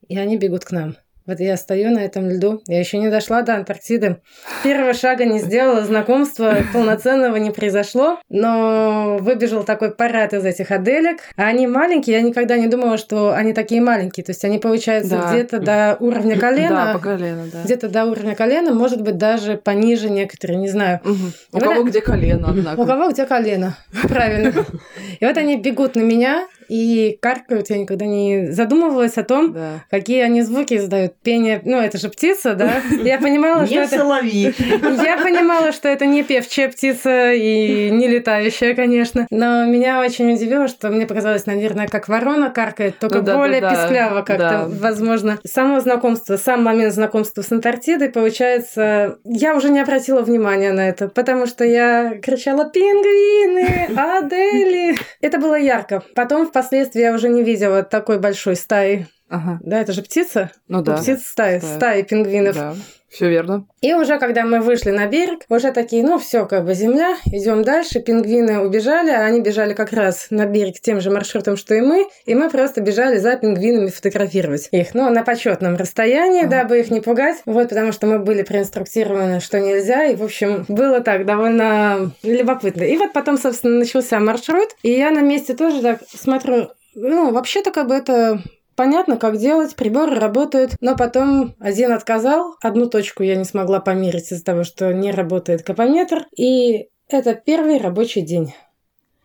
[0.09, 0.97] И они бегут к нам.
[1.31, 2.61] Вот я стою на этом льду.
[2.67, 4.17] Я еще не дошла до Антарктиды.
[4.65, 8.19] Первого шага не сделала, знакомства полноценного не произошло.
[8.29, 11.19] Но выбежал такой парад из этих аделек.
[11.37, 12.17] А они маленькие.
[12.17, 14.25] Я никогда не думала, что они такие маленькие.
[14.25, 15.33] То есть они, получается, да.
[15.33, 16.87] где-то до уровня колена.
[16.87, 17.63] Да, по колено, да.
[17.63, 20.99] Где-то до уровня колена, может быть, даже пониже некоторые, не знаю.
[21.05, 21.15] Угу.
[21.53, 22.81] У кого где колено, однако.
[22.81, 24.53] У кого где колено, правильно.
[25.21, 27.69] И вот они бегут на меня, и каркают.
[27.69, 29.85] Я никогда не задумывалась о том, да.
[29.91, 31.15] какие они звуки издают.
[31.23, 32.81] Пение, ну, это же птица, да?
[33.03, 33.99] Я понимала, что это...
[33.99, 34.55] соловьи.
[35.05, 39.27] Я понимала, что это не певчая птица и не летающая, конечно.
[39.31, 44.23] Но меня очень удивило, что мне показалось, наверное, как ворона каркает, только ну более пискляво
[44.23, 45.39] как-то, возможно.
[45.45, 51.09] Само знакомство, сам момент знакомства с Антарктидой, получается, я уже не обратила внимания на это,
[51.09, 53.89] потому что я кричала «Пингвины!
[53.97, 56.03] Адели!» Это было ярко.
[56.15, 59.07] Потом в впоследствии я уже не видела такой большой стаи.
[59.29, 59.61] Ага.
[59.63, 60.51] Да, это же птица?
[60.69, 60.97] Ну да.
[60.97, 62.57] Птица стаи, стаи, стаи пингвинов.
[62.57, 62.75] Да.
[63.11, 63.67] Все верно.
[63.81, 67.65] И уже когда мы вышли на берег, уже такие, ну все, как бы земля, идем
[67.65, 67.99] дальше.
[67.99, 72.07] Пингвины убежали, а они бежали как раз на берег тем же маршрутом, что и мы,
[72.25, 76.63] и мы просто бежали за пингвинами фотографировать их, ну на почетном расстоянии, ага.
[76.63, 80.65] дабы их не пугать, вот потому что мы были проинструктированы, что нельзя, и в общем
[80.69, 82.85] было так довольно любопытно.
[82.85, 87.73] И вот потом, собственно, начался маршрут, и я на месте тоже так смотрю, ну вообще-то
[87.73, 88.41] как бы это
[88.81, 94.33] Понятно, как делать, приборы работают, но потом один отказал, одну точку я не смогла померить
[94.33, 98.55] из-за того, что не работает капометр, и это первый рабочий день.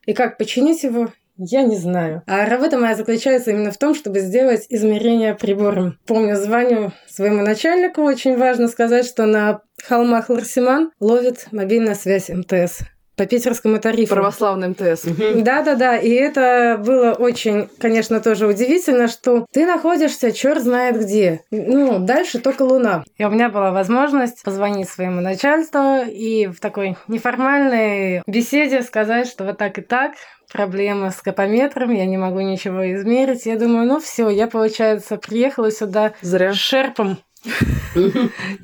[0.06, 2.22] И как починить его, я не знаю.
[2.28, 6.00] А работа моя заключается именно в том, чтобы сделать измерения прибором.
[6.06, 12.82] Помню, звоню своему начальнику, очень важно сказать, что на холмах Ларсиман ловит мобильная связь МТС
[13.16, 14.16] по питерскому тарифу.
[14.16, 15.06] Православный МТС.
[15.36, 21.42] Да-да-да, и это было очень, конечно, тоже удивительно, что ты находишься черт знает где.
[21.52, 23.04] Ну, дальше только Луна.
[23.18, 29.46] И у меня была возможность позвонить своему начальству и в такой неформальной беседе сказать, что
[29.46, 30.14] вот так и так,
[30.52, 33.46] проблема с капометром, я не могу ничего измерить.
[33.46, 36.54] Я думаю, ну все, я, получается, приехала сюда Зря.
[36.54, 37.18] с шерпом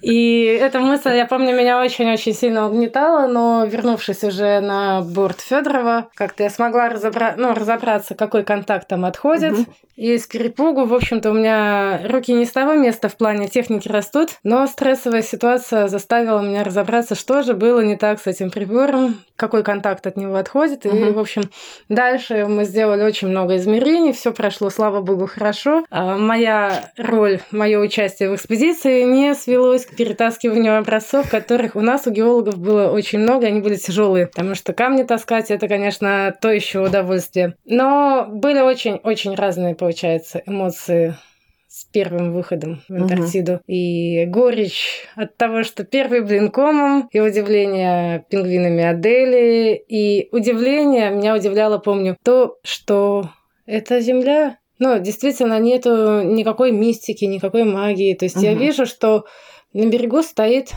[0.01, 6.09] и эта мысль, я помню, меня очень-очень сильно угнетала, но вернувшись уже на борт Федорова,
[6.15, 7.35] как-то я смогла разобра...
[7.37, 9.53] ну, разобраться, какой контакт там отходит.
[9.53, 9.65] Угу.
[9.95, 13.87] И с перепугу, в общем-то, у меня руки не с того места в плане техники
[13.87, 19.21] растут, но стрессовая ситуация заставила меня разобраться, что же было не так с этим прибором,
[19.35, 20.85] какой контакт от него отходит.
[20.85, 20.95] Угу.
[20.95, 21.43] И, в общем,
[21.87, 25.85] дальше мы сделали очень много измерений, все прошло, слава богу, хорошо.
[25.91, 32.07] А моя роль, мое участие в экспедиции не свелось к перетаскиванию образцов, которых у нас,
[32.07, 36.51] у геологов, было очень много, они были тяжелые, потому что камни таскать это, конечно, то
[36.51, 37.55] еще удовольствие.
[37.65, 41.15] Но были очень-очень разные, получается, эмоции
[41.71, 43.53] с первым выходом в Антарктиду.
[43.53, 43.61] Угу.
[43.67, 51.33] И горечь от того, что первый блин комом, и удивление пингвинами Адели, и удивление, меня
[51.33, 53.29] удивляло, помню, то, что
[53.65, 58.15] это Земля, ну, действительно, нету никакой мистики, никакой магии.
[58.15, 58.45] То есть угу.
[58.45, 59.25] я вижу, что
[59.73, 60.71] на берегу стоит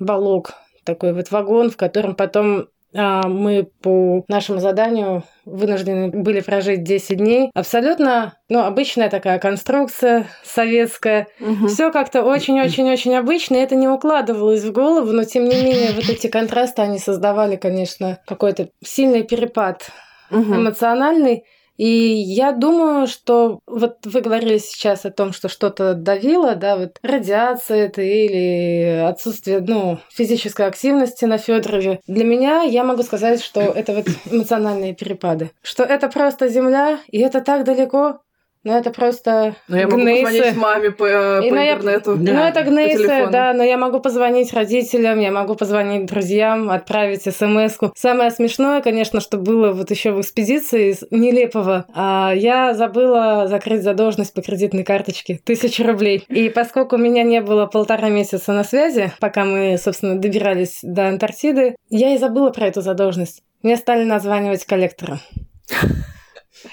[0.00, 6.82] балок, такой вот вагон, в котором потом а, мы по нашему заданию вынуждены были прожить
[6.82, 7.50] 10 дней.
[7.54, 11.28] Абсолютно, ну, обычная такая конструкция советская.
[11.38, 11.68] Угу.
[11.68, 13.54] Все как-то очень-очень-очень обычно.
[13.54, 18.18] Это не укладывалось в голову, но тем не менее вот эти контрасты, они создавали, конечно,
[18.26, 19.92] какой-то сильный перепад
[20.32, 20.54] угу.
[20.54, 21.44] эмоциональный.
[21.76, 26.98] И я думаю, что вот вы говорили сейчас о том, что что-то давило, да, вот
[27.02, 32.00] радиация это или отсутствие, ну, физической активности на Федорове.
[32.06, 35.50] Для меня я могу сказать, что это вот эмоциональные перепады.
[35.62, 38.20] Что это просто земля, и это так далеко,
[38.64, 40.24] Но это просто Ну, я могу гнейсы.
[40.24, 42.16] позвонить маме по, э, И по на я- интернету.
[42.16, 47.22] Да, ну, это гнейсы, да, но я могу позвонить родителям, я могу позвонить друзьям, отправить
[47.24, 47.92] смс -ку.
[47.94, 51.84] Самое смешное, конечно, что было вот еще в экспедиции из нелепого.
[51.94, 55.38] А, я забыла закрыть задолженность по кредитной карточке.
[55.44, 56.24] Тысяча рублей.
[56.28, 61.08] И поскольку у меня не было полтора месяца на связи, пока мы, собственно, добирались до
[61.08, 63.42] Антарктиды, я и забыла про эту задолженность.
[63.62, 65.20] Мне стали названивать коллектором.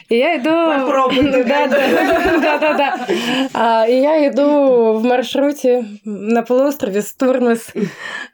[0.09, 0.49] И я иду...
[0.49, 1.77] Попробуй, Да, да,
[2.41, 3.07] да, да, да.
[3.53, 7.67] А, И я иду в маршруте на полуострове Стурмес,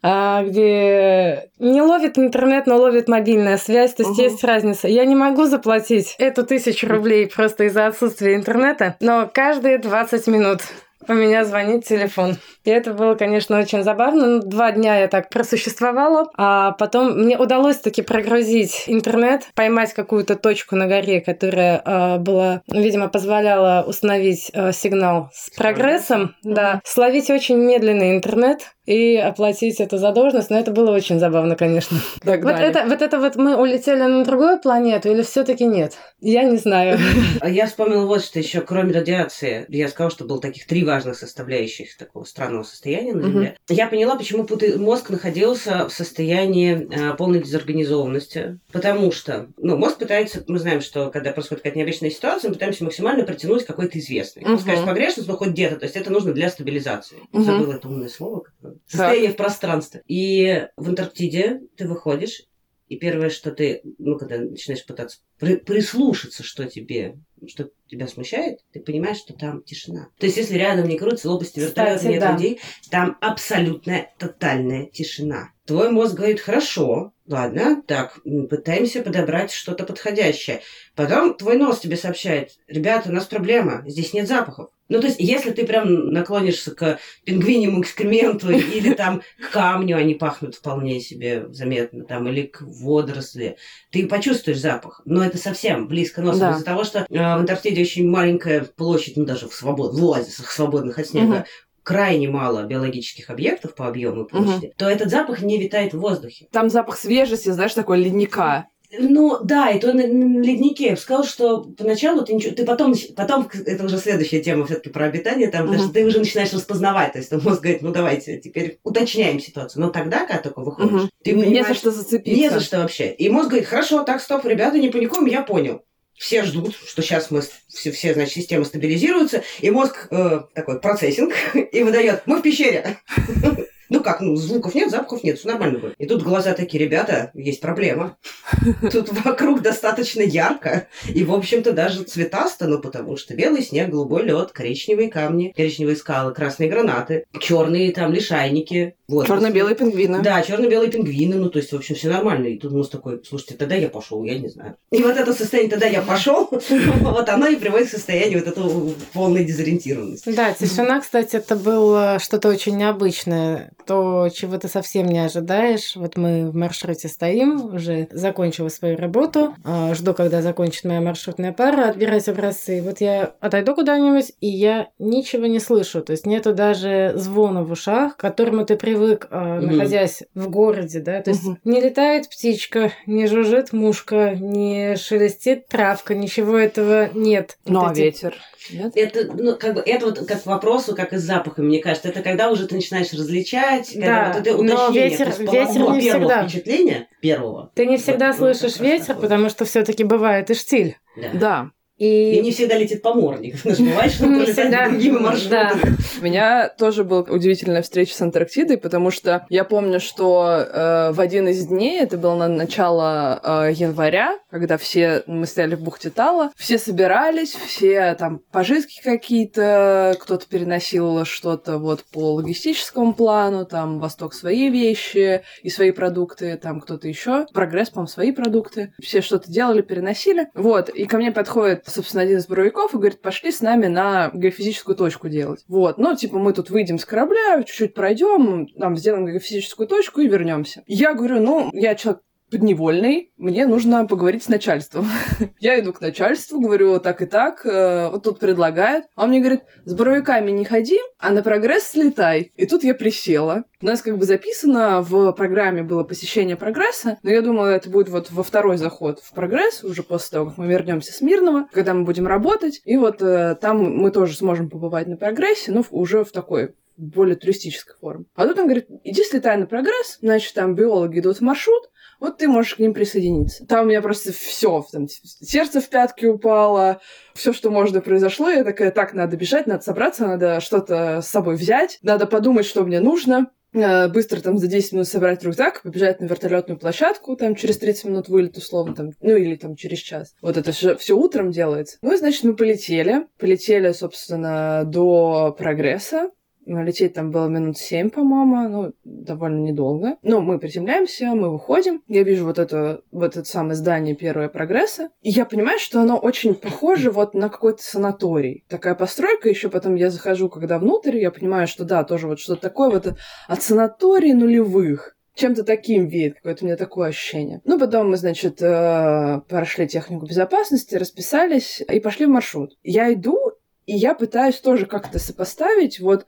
[0.02, 4.88] а, где не ловит интернет, но ловит мобильная связь, то есть есть разница.
[4.88, 10.62] Я не могу заплатить эту тысячу рублей просто из-за отсутствия интернета, но каждые 20 минут
[11.08, 12.38] у меня звонит телефон.
[12.64, 14.28] И это было, конечно, очень забавно.
[14.28, 20.36] Ну, два дня я так просуществовала, а потом мне удалось таки прогрузить интернет, поймать какую-то
[20.36, 26.82] точку на горе, которая а, была, ну, видимо, позволяла установить а, сигнал с прогрессом, да,
[26.84, 30.50] словить очень медленный интернет и оплатить эту задолженность.
[30.50, 31.98] Но это было очень забавно, конечно.
[32.24, 35.94] Так Вот это, вот это вот мы улетели на другую планету или все-таки нет?
[36.20, 36.98] Я не знаю.
[37.42, 41.18] А Я вспомнила вот что еще, кроме радиации, я сказала, что было таких три важных
[41.18, 43.28] составляющих такого странного состояния на.
[43.28, 43.58] Земле.
[43.70, 44.48] Я поняла, почему
[44.78, 48.60] мозг находился в состоянии э, полной дезорганизованности.
[48.72, 52.84] Потому что, ну, мозг пытается, мы знаем, что когда происходит какая-то необычная ситуация, мы пытаемся
[52.84, 54.44] максимально притянуть какой-то известный.
[54.44, 54.56] Мгм.
[54.56, 55.76] Пускай с погрешность, но хоть где-то.
[55.78, 57.18] То есть это нужно для стабилизации.
[57.32, 57.44] Мгм.
[57.44, 58.42] Забыла это умное слово.
[58.42, 58.78] какое.
[58.88, 60.02] Состояние в пространстве.
[60.08, 62.44] И в Антарктиде ты выходишь,
[62.88, 67.16] и первое, что ты, ну, когда начинаешь пытаться при- прислушаться, что тебе,
[67.48, 70.10] что тебя смущает, ты понимаешь, что там тишина.
[70.20, 72.34] То есть, если рядом не крутится лопасти вертолета, нет да.
[72.34, 75.52] людей, там абсолютная, тотальная тишина.
[75.66, 78.20] Твой мозг говорит, хорошо, ладно, так,
[78.50, 80.62] пытаемся подобрать что-то подходящее.
[80.96, 84.70] Потом твой нос тебе сообщает, ребята, у нас проблема, здесь нет запахов.
[84.90, 90.14] Ну, то есть, если ты прям наклонишься к пингвиньему экскременту или там к камню, они
[90.14, 93.58] пахнут вполне себе заметно, там, или к водоросли,
[93.92, 96.40] ты почувствуешь запах, но это совсем близко носа.
[96.40, 96.52] Да.
[96.52, 99.94] Из-за того, что э, в Антарктиде очень маленькая площадь, ну, даже в, свобод...
[99.94, 101.46] в оазисах, свободных от снега, Мгм.
[101.84, 106.48] крайне мало биологических объектов по объему и площади, то этот запах не витает в воздухе.
[106.52, 108.68] Там запах свежести, знаешь, такой ледника.
[108.98, 110.86] Ну, да, и то на, на леднике.
[110.86, 112.56] Я бы сказала, что поначалу ты ничего...
[112.56, 112.94] Ты потом...
[113.16, 117.12] Потом, это уже следующая тема все таки про обитание, там, что ты уже начинаешь распознавать.
[117.14, 119.82] То есть, там мозг говорит, ну, давайте, теперь уточняем ситуацию.
[119.82, 121.10] Но тогда, когда только выходишь, Мгм.
[121.24, 122.40] ты не за что зацепиться.
[122.40, 123.12] Не за что вообще.
[123.12, 125.82] И мозг говорит, хорошо, так, стоп, ребята, не паникуем, я понял.
[126.16, 131.34] Все ждут, что сейчас мы все, все значит, системы стабилизируются, и мозг э, такой процессинг
[131.54, 132.98] и выдает, мы в пещере.
[133.90, 135.96] Ну как, ну звуков нет, запахов нет, все нормально будет.
[135.98, 138.18] И тут глаза такие, ребята, есть проблема.
[138.92, 144.24] Тут вокруг достаточно ярко, и, в общем-то, даже цветасто, ну потому что белый снег, голубой
[144.24, 148.96] лед, коричневые камни, коричневые скалы, красные гранаты, черные там лишайники.
[149.08, 149.28] Вот.
[149.28, 150.22] Черно-белые пингвины.
[150.22, 152.48] Да, черно-белые пингвины, ну, то есть, в общем, все нормально.
[152.48, 154.76] И тут муж такой, слушайте, тогда я пошел, я не знаю.
[154.92, 158.94] И вот это состояние, тогда я пошел, вот оно и приводит к состоянию вот этого
[159.14, 160.30] полной дезориентированности.
[160.32, 163.72] Да, тишина, кстати, это было что-то очень необычное.
[163.86, 165.96] То, чего ты совсем не ожидаешь.
[165.96, 171.54] Вот мы в маршруте стоим, уже закончила свою работу, а, жду, когда закончит моя маршрутная
[171.54, 172.82] пара, отбирать образцы.
[172.82, 176.02] Вот я отойду куда-нибудь, и я ничего не слышу.
[176.02, 181.00] То есть нету даже звона в ушах, к которому ты привык, а, находясь в городе,
[181.00, 181.22] да.
[181.22, 181.60] То есть Мгм.
[181.64, 187.58] не летает птичка, не жужжит мушка, не шелестит травка, ничего этого нет.
[187.66, 188.36] Ну, Вот а эти ветер?
[188.72, 188.92] Нет?
[188.96, 192.10] Это, ну, как бы, это вот как к вопросу, как и с запахами, мне кажется.
[192.10, 196.00] Это когда уже ты начинаешь различать, когда Да, вот это но ветер- ветер не первого
[196.00, 196.48] всегда.
[196.48, 197.72] впечатления, первого.
[197.76, 200.98] Ты не всегда Вот, слышишь ветер, потому что все-таки бывает и штиль.
[201.16, 201.30] Да.
[201.34, 201.72] Да.
[201.98, 203.62] И И, не всегда летит поморник.
[203.64, 205.20] Потому что он всегда, другими да.
[205.20, 205.98] маршрутами.
[206.20, 211.20] У меня тоже была удивительная встреча с Антарктидой, потому что я помню, что э, в
[211.20, 216.10] один из дней, это было на начало э, января, когда все, мы стояли в бухте
[216.10, 224.00] Тала, все собирались, все там пожитки какие-то, кто-то переносил что-то вот по логистическому плану, там
[224.00, 228.94] Восток свои вещи и свои продукты, там кто-то еще, Прогресс, по-моему, свои продукты.
[229.02, 230.48] Все что-то делали, переносили.
[230.54, 234.30] Вот, и ко мне подходит, собственно, один из буровиков и говорит, пошли с нами на
[234.34, 235.64] геофизическую точку делать.
[235.68, 240.28] Вот, ну, типа, мы тут выйдем с корабля, чуть-чуть пройдем, там, сделаем геофизическую точку и
[240.28, 240.84] вернемся.
[240.86, 245.08] Я говорю, ну, я человек подневольный, мне нужно поговорить с начальством.
[245.60, 249.06] Я иду к начальству, говорю так и так, э, вот тут предлагает.
[249.16, 252.52] А он мне говорит, с боровиками не ходи, а на прогресс слетай.
[252.56, 253.64] И тут я присела.
[253.82, 258.10] У нас как бы записано в программе было посещение прогресса, но я думала, это будет
[258.10, 261.94] вот во второй заход в прогресс, уже после того, как мы вернемся с Мирного, когда
[261.94, 262.82] мы будем работать.
[262.86, 267.36] И вот э, там мы тоже сможем побывать на прогрессе, но уже в такой более
[267.36, 268.26] туристической форме.
[268.36, 271.84] А тут он говорит, иди слетай на прогресс, значит, там биологи идут в маршрут,
[272.20, 273.66] вот ты можешь к ним присоединиться.
[273.66, 277.00] Там у меня просто все, там сердце в пятки упало,
[277.34, 278.50] все, что можно, произошло.
[278.50, 282.84] Я такая, так, надо бежать, надо собраться, надо что-то с собой взять, надо подумать, что
[282.84, 287.56] мне нужно э, быстро там за 10 минут собрать рюкзак, побежать на вертолетную площадку, там
[287.56, 290.34] через 30 минут вылет условно, там, ну или там через час.
[290.42, 291.98] Вот это все, все утром делается.
[292.02, 296.32] Ну и значит мы полетели, полетели, собственно, до прогресса,
[296.68, 300.18] Лететь там было минут семь, по-моему, ну, довольно недолго.
[300.22, 302.04] Но мы приземляемся, мы выходим.
[302.08, 305.10] Я вижу вот это, вот это самое здание первое прогресса.
[305.22, 308.66] И я понимаю, что оно очень похоже вот на какой-то санаторий.
[308.68, 312.62] Такая постройка, еще потом я захожу, когда внутрь, я понимаю, что да, тоже вот что-то
[312.62, 313.14] такое вот
[313.48, 317.62] от санаторий нулевых чем-то таким вид, какое-то у меня такое ощущение.
[317.64, 322.76] Ну, потом мы, значит, э, прошли технику безопасности, расписались и пошли в маршрут.
[322.84, 323.38] Я иду,
[323.86, 326.26] и я пытаюсь тоже как-то сопоставить вот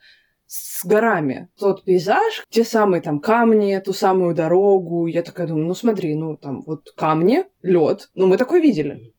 [0.49, 1.47] с горами.
[1.59, 5.05] Тот пейзаж, те самые там камни, ту самую дорогу.
[5.05, 8.09] Я такая думаю, ну смотри, ну там вот камни, лед.
[8.15, 9.13] Ну мы такое видели.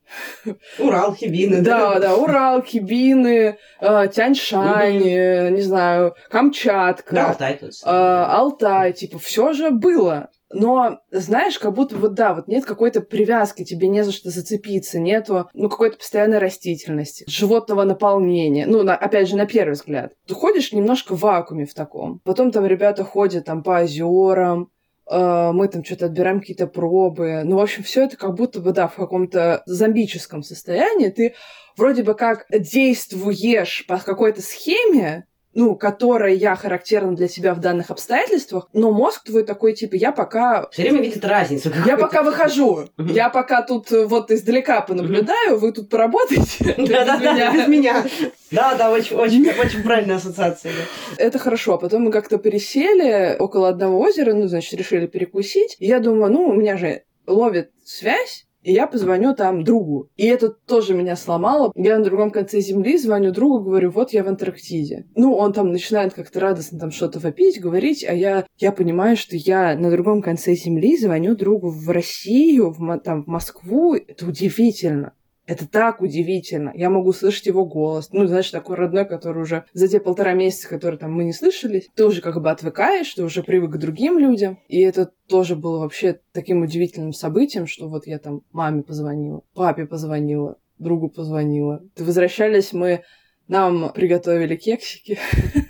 [0.80, 1.62] Урал, Хибины.
[1.62, 7.14] Да, да, Урал, Хибины, э, Тяньшань, э, не знаю, Камчатка.
[7.14, 7.60] Да, Алтай.
[7.62, 10.30] Э, Алтай, типа, все же было.
[10.52, 14.98] Но, знаешь, как будто вот да, вот нет какой-то привязки, тебе не за что зацепиться,
[14.98, 18.66] нету, ну, какой-то постоянной растительности, животного наполнения.
[18.66, 20.12] Ну, на, опять же, на первый взгляд.
[20.26, 22.20] Ты ходишь немножко в вакууме в таком.
[22.24, 24.70] Потом там ребята ходят там по озерам,
[25.08, 27.42] э, мы там что-то отбираем какие-то пробы.
[27.44, 31.10] Ну, в общем, все это как будто бы, да, в каком-то зомбическом состоянии.
[31.10, 31.34] Ты
[31.76, 35.26] вроде бы как действуешь по какой-то схеме,
[35.60, 40.10] ну, которая я характерна для себя в данных обстоятельствах, но мозг твой такой, типа, я
[40.10, 40.66] пока...
[40.70, 41.70] Все время видит разницу.
[41.84, 42.88] Я пока выхожу.
[42.96, 46.74] Я пока тут э, вот издалека понаблюдаю, вы тут поработаете.
[46.78, 48.06] Да-да-да, без меня.
[48.50, 50.72] Да-да, очень, очень, очень правильная ассоциация.
[51.18, 51.76] Это хорошо.
[51.76, 55.76] Потом мы как-то пересели около одного озера, ну, значит, решили перекусить.
[55.78, 60.10] Я думаю, ну, у меня же ловит связь, и я позвоню там другу.
[60.16, 61.72] И это тоже меня сломало.
[61.74, 65.06] Я на другом конце земли звоню другу, говорю, вот я в Антарктиде.
[65.14, 69.36] Ну, он там начинает как-то радостно там что-то вопить, говорить, а я, я понимаю, что
[69.36, 73.94] я на другом конце земли звоню другу в Россию, в, там, в Москву.
[73.94, 75.14] Это удивительно.
[75.50, 76.70] Это так удивительно.
[76.76, 78.10] Я могу слышать его голос.
[78.12, 81.88] Ну, знаешь, такой родной, который уже за те полтора месяца, которые там мы не слышались,
[81.96, 84.60] ты уже как бы отвыкаешь, ты уже привык к другим людям.
[84.68, 89.86] И это тоже было вообще таким удивительным событием, что вот я там маме позвонила, папе
[89.86, 91.82] позвонила, другу позвонила.
[91.98, 93.02] Возвращались мы,
[93.48, 95.18] нам приготовили кексики.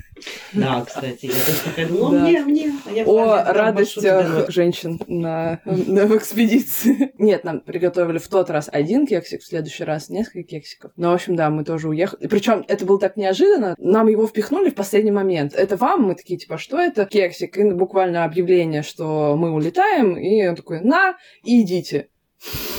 [0.52, 2.18] Да, кстати, я тоже такая думала, да.
[2.20, 2.72] мне, мне.
[2.86, 7.12] А я О радостях женщин на, на, в экспедиции.
[7.18, 10.92] Нет, нам приготовили в тот раз один кексик, в следующий раз несколько кексиков.
[10.96, 12.26] Ну, в общем, да, мы тоже уехали.
[12.26, 13.74] Причем это было так неожиданно.
[13.78, 15.54] Нам его впихнули в последний момент.
[15.54, 16.02] Это вам?
[16.02, 17.06] Мы такие, типа, что это?
[17.06, 17.56] Кексик.
[17.56, 20.16] И буквально объявление, что мы улетаем.
[20.16, 22.08] И он такой, на, идите.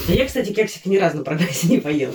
[0.08, 2.14] Я, кстати, кексик ни разу на прогрессе не поел.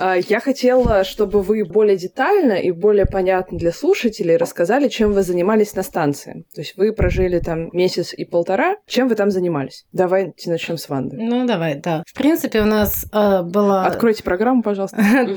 [0.00, 5.22] А, я хотела, чтобы вы более детально и более понятно для слушателей рассказали, чем вы
[5.22, 6.46] занимались на станции.
[6.54, 8.76] То есть вы прожили там месяц и полтора.
[8.86, 9.84] Чем вы там занимались?
[9.92, 11.18] Давайте начнем с Ванды.
[11.18, 12.02] Ну, давай, да.
[12.06, 13.84] В принципе, у нас э, была...
[13.84, 14.96] Откройте программу, пожалуйста.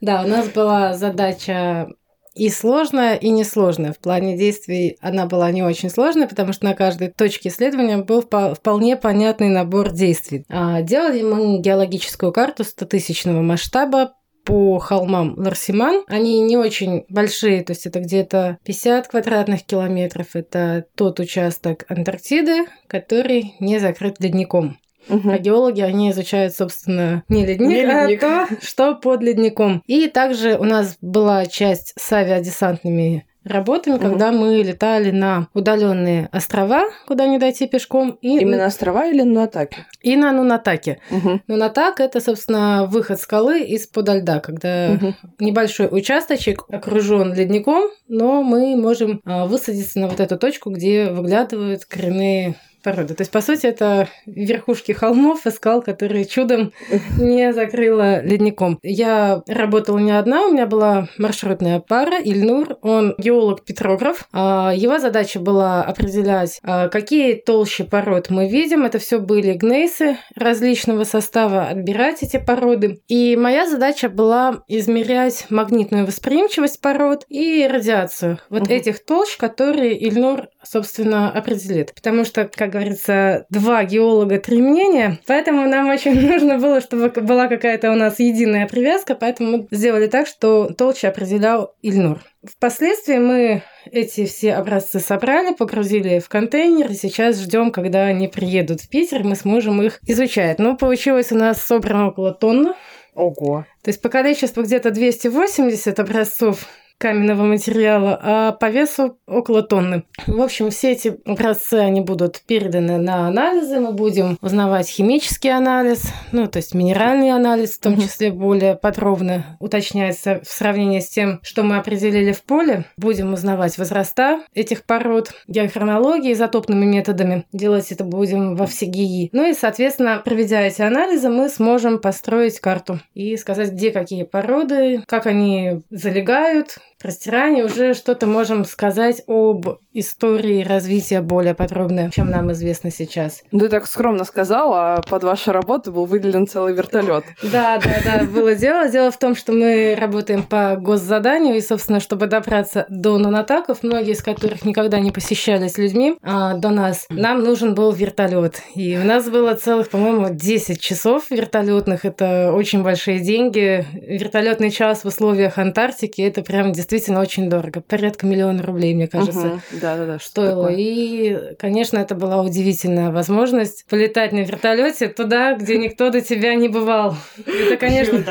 [0.00, 1.88] Да, у нас была задача
[2.34, 3.92] и сложная, и несложная.
[3.92, 8.22] В плане действий она была не очень сложная, потому что на каждой точке исследования был
[8.22, 10.44] вполне понятный набор действий.
[10.48, 16.04] А делали мы геологическую карту 100-тысячного масштаба по холмам Ларсиман.
[16.06, 20.34] Они не очень большие, то есть это где-то 50 квадратных километров.
[20.34, 24.78] Это тот участок Антарктиды, который не закрыт ледником.
[25.08, 25.30] Угу.
[25.30, 28.22] А геологи, они изучают, собственно, не ледник, не ледник.
[28.22, 29.82] а то, что под ледником.
[29.86, 34.02] И также у нас была часть с авиадесантными работами, угу.
[34.02, 38.18] когда мы летали на удаленные острова, куда не дойти пешком.
[38.20, 38.38] И...
[38.38, 39.84] Именно острова или Нунатаки?
[40.00, 41.00] И на Нунатаке.
[41.10, 41.42] Угу.
[41.46, 45.14] Нунатак– это, собственно, выход скалы из-под льда, когда угу.
[45.38, 51.84] небольшой участочек окружен ледником, но мы можем а, высадиться на вот эту точку, где выглядывают
[51.84, 53.14] коренные породы.
[53.14, 56.72] То есть, по сути, это верхушки холмов и скал, которые чудом
[57.18, 58.78] не закрыло ледником.
[58.82, 64.28] Я работала не одна, у меня была маршрутная пара, Ильнур, он геолог-петрограф.
[64.32, 68.84] А, его задача была определять, а, какие толщи пород мы видим.
[68.84, 73.00] Это все были гнейсы различного состава, отбирать эти породы.
[73.08, 78.72] И моя задача была измерять магнитную восприимчивость пород и радиацию вот угу.
[78.72, 81.94] этих толщ, которые Ильнур, собственно, определит.
[81.94, 85.18] Потому что, как говорится, два геолога, три мнения.
[85.26, 90.06] Поэтому нам очень нужно было, чтобы была какая-то у нас единая привязка, поэтому мы сделали
[90.06, 92.20] так, что толща определял Ильнур.
[92.44, 98.80] Впоследствии мы эти все образцы собрали, погрузили в контейнер, и сейчас ждем, когда они приедут
[98.80, 100.58] в Питер, мы сможем их изучать.
[100.58, 102.74] Ну, получилось у нас собрано около тонны.
[103.14, 103.64] Ого.
[103.82, 106.66] То есть по количеству где-то 280 образцов
[106.98, 110.04] каменного материала, а по весу около тонны.
[110.26, 116.12] В общем, все эти образцы, они будут переданы на анализы, мы будем узнавать химический анализ,
[116.32, 121.40] ну, то есть минеральный анализ, в том числе более подробно уточняется в сравнении с тем,
[121.42, 122.84] что мы определили в поле.
[122.96, 127.44] Будем узнавать возраста этих пород, геохронологии, изотопными методами.
[127.52, 129.30] Делать это будем во все ГИИ.
[129.32, 135.02] Ну и, соответственно, проведя эти анализы, мы сможем построить карту и сказать, где какие породы,
[135.06, 142.52] как они залегают, растирание уже что-то можем сказать об истории развития более подробно, чем нам
[142.52, 143.42] известно сейчас.
[143.52, 147.24] Ну, ты так скромно сказала, а под вашу работу был выделен целый вертолет.
[147.42, 148.88] Да, да, да, было дело.
[148.88, 154.12] Дело в том, что мы работаем по госзаданию, и, собственно, чтобы добраться до нанотаков, многие
[154.12, 158.62] из которых никогда не посещались людьми а, до нас, нам нужен был вертолет.
[158.74, 162.04] И у нас было целых, по-моему, 10 часов вертолетных.
[162.04, 163.86] Это очень большие деньги.
[163.92, 167.80] Вертолетный час в условиях Антарктики это прям действительно очень дорого.
[167.80, 169.46] Порядка миллиона рублей, мне кажется.
[169.46, 169.60] Угу.
[169.84, 170.18] Да, да, да.
[170.18, 170.68] Стоило.
[170.72, 176.68] И, конечно, это была удивительная возможность полетать на вертолете туда, где никто до тебя не
[176.68, 177.16] бывал.
[177.46, 178.24] Это, конечно.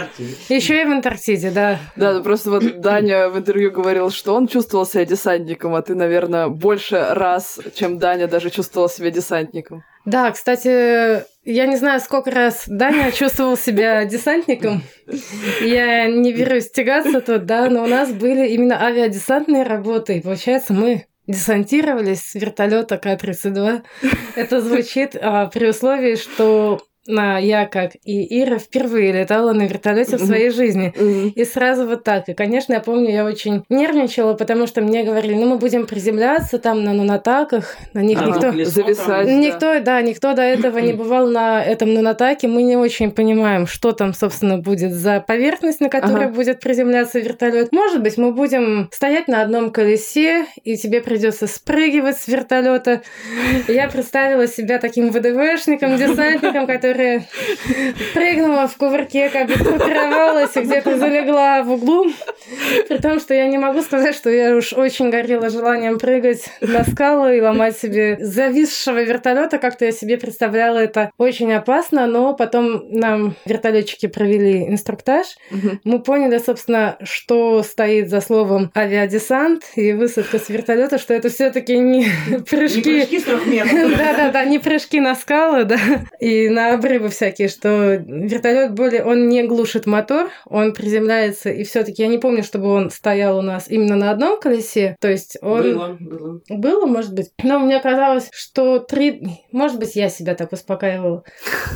[0.50, 1.78] Еще и в Антарктиде, да.
[1.96, 6.48] Да, просто вот Даня в интервью говорил, что он чувствовал себя десантником, а ты, наверное,
[6.48, 9.84] больше раз, чем Даня, даже чувствовал себя десантником.
[10.06, 14.82] Да, кстати, я не знаю, сколько раз Даня чувствовал себя десантником.
[15.62, 20.18] Я не берусь тягаться тут, да, но у нас были именно авиадесантные работы.
[20.18, 23.84] И получается, мы десантировались с вертолета К-32.
[24.36, 30.22] Это звучит а, при условии, что я, как и Ира, впервые летала на вертолете в
[30.22, 30.94] своей жизни.
[31.36, 32.30] И сразу вот так.
[32.30, 36.60] И, конечно, я помню, я очень нервничала, потому что мне говорили, ну, мы будем приземляться
[36.60, 37.76] там на нунатаках.
[37.94, 38.52] На них а, никто...
[38.64, 39.80] Зависать, никто, да.
[39.80, 42.48] да, никто до этого не бывал на этом нунатаке.
[42.48, 46.34] Мы не очень понимаем, что там, собственно, будет за поверхность, на которой ага.
[46.34, 47.72] будет приземляться вертолет.
[47.72, 53.02] Может быть, мы будем стоять на одном колесе, и тебе придется спрыгивать с вертолета.
[53.68, 57.26] Я представила себя таким ВДВшником, десантником, который которая
[58.14, 62.12] прыгнула в кувырке, как бы группировалась и где-то залегла в углу.
[62.88, 66.84] При том, что я не могу сказать, что я уж очень горела желанием прыгать на
[66.84, 69.58] скалы и ломать себе зависшего вертолета.
[69.58, 75.26] Как-то я себе представляла это очень опасно, но потом нам вертолетчики провели инструктаж.
[75.52, 75.80] Угу.
[75.84, 81.78] Мы поняли, собственно, что стоит за словом авиадесант и высадка с вертолета, что это все-таки
[81.78, 82.08] не
[82.50, 82.78] прыжки.
[82.78, 83.98] Не прыжки с трех метров.
[83.98, 85.78] Да, да, да, не прыжки на скалы, да.
[86.20, 92.02] И на обрывы всякие, что вертолет более, он не глушит мотор, он приземляется, и все-таки
[92.02, 95.62] я не помню, чтобы он стоял у нас именно на одном колесе, то есть он...
[95.62, 96.42] Было, было.
[96.50, 97.32] Было, может быть.
[97.42, 99.46] Но мне казалось, что три...
[99.52, 101.24] Может быть, я себя так успокаивала.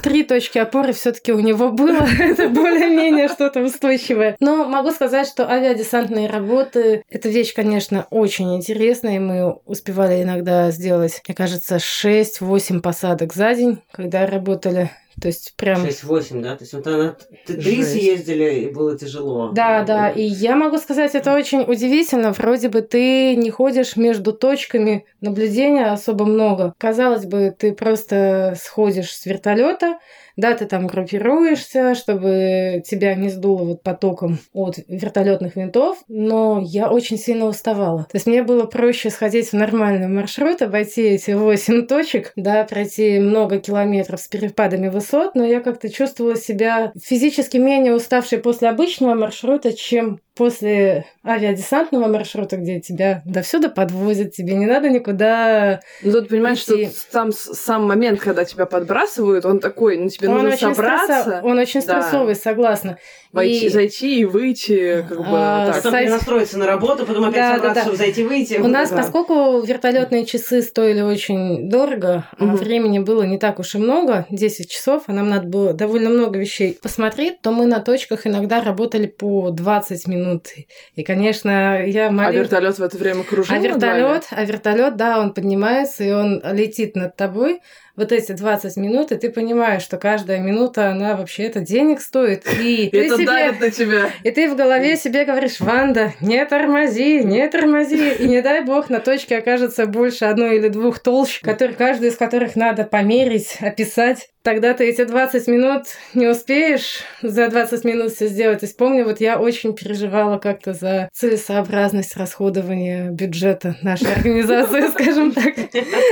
[0.03, 2.05] Три точки опоры все-таки у него было.
[2.19, 4.35] Это более-менее что-то устойчивое.
[4.39, 11.21] Но могу сказать, что авиадесантные работы— это вещь, конечно, очень интересная, мы успевали иногда сделать,
[11.27, 14.89] мне кажется, 6-8 посадок за день, когда работали
[15.19, 15.83] то есть прям...
[15.83, 16.55] 6-8, да?
[16.55, 17.15] То есть вот она...
[17.47, 19.49] Три съездили, и было тяжело.
[19.51, 20.09] Да, да.
[20.09, 22.33] И я могу сказать, это очень удивительно.
[22.33, 26.75] Вроде бы ты не ходишь между точками наблюдения особо много.
[26.77, 29.97] Казалось бы, ты просто сходишь с вертолета,
[30.37, 36.89] да, ты там группируешься, чтобы тебя не сдуло вот потоком от вертолетных винтов, но я
[36.89, 38.03] очень сильно уставала.
[38.03, 43.19] То есть мне было проще сходить в нормальный маршрут, обойти эти 8 точек, да, пройти
[43.19, 49.15] много километров с перепадами высот, но я как-то чувствовала себя физически менее уставшей после обычного
[49.15, 55.81] маршрута, чем после авиадесантного маршрута, где тебя до сюда подвозят, тебе не надо никуда.
[56.03, 56.87] Ну тут понимаешь, идти.
[56.87, 61.21] что сам, сам момент, когда тебя подбрасывают, он такой, ну тебе он нужно очень собраться.
[61.21, 61.39] Стресс...
[61.43, 62.39] Он очень стрессовый, да.
[62.39, 62.97] согласна.
[63.33, 65.75] Войти, И- Зайти и выйти, как бы А, так.
[65.77, 67.81] Потом Сайт- перенастроиться на работу, потом опять Да, да, собраться, да.
[67.81, 68.53] чтобы зайти выйти.
[68.55, 68.97] У нас, Да.
[68.97, 72.55] поскольку вертолетные часы стоили очень дорого, а Мгм.
[72.55, 76.39] времени было не так уж и много, 10 часов, а нам надо было довольно много
[76.39, 80.47] вещей посмотреть, то мы на точках иногда работали по 20 минут.
[80.95, 82.35] И, конечно, я А молилась...
[82.47, 83.73] вертолет в это время кружил А над вами?
[83.73, 87.59] вертолет, а вертолет, да, он поднимается и он летит над тобой.
[87.97, 92.45] Вот эти 20 минут, и ты понимаешь, что каждая минута, она вообще это денег стоит.
[92.61, 94.09] И И ты это себе- давит на тебя.
[94.23, 98.11] и ты в голове себе говоришь, Ванда, не тормози, не тормози.
[98.19, 102.15] И не дай бог на точке окажется больше одной или двух толщ, которые, каждую из
[102.17, 104.29] которых надо померить, описать.
[104.43, 105.83] Тогда ты эти 20 минут
[106.13, 108.61] не успеешь за 20 минут все сделать.
[108.61, 115.53] Есть помню, вот я очень переживала как-то за целесообразность расходования бюджета нашей организации, скажем так.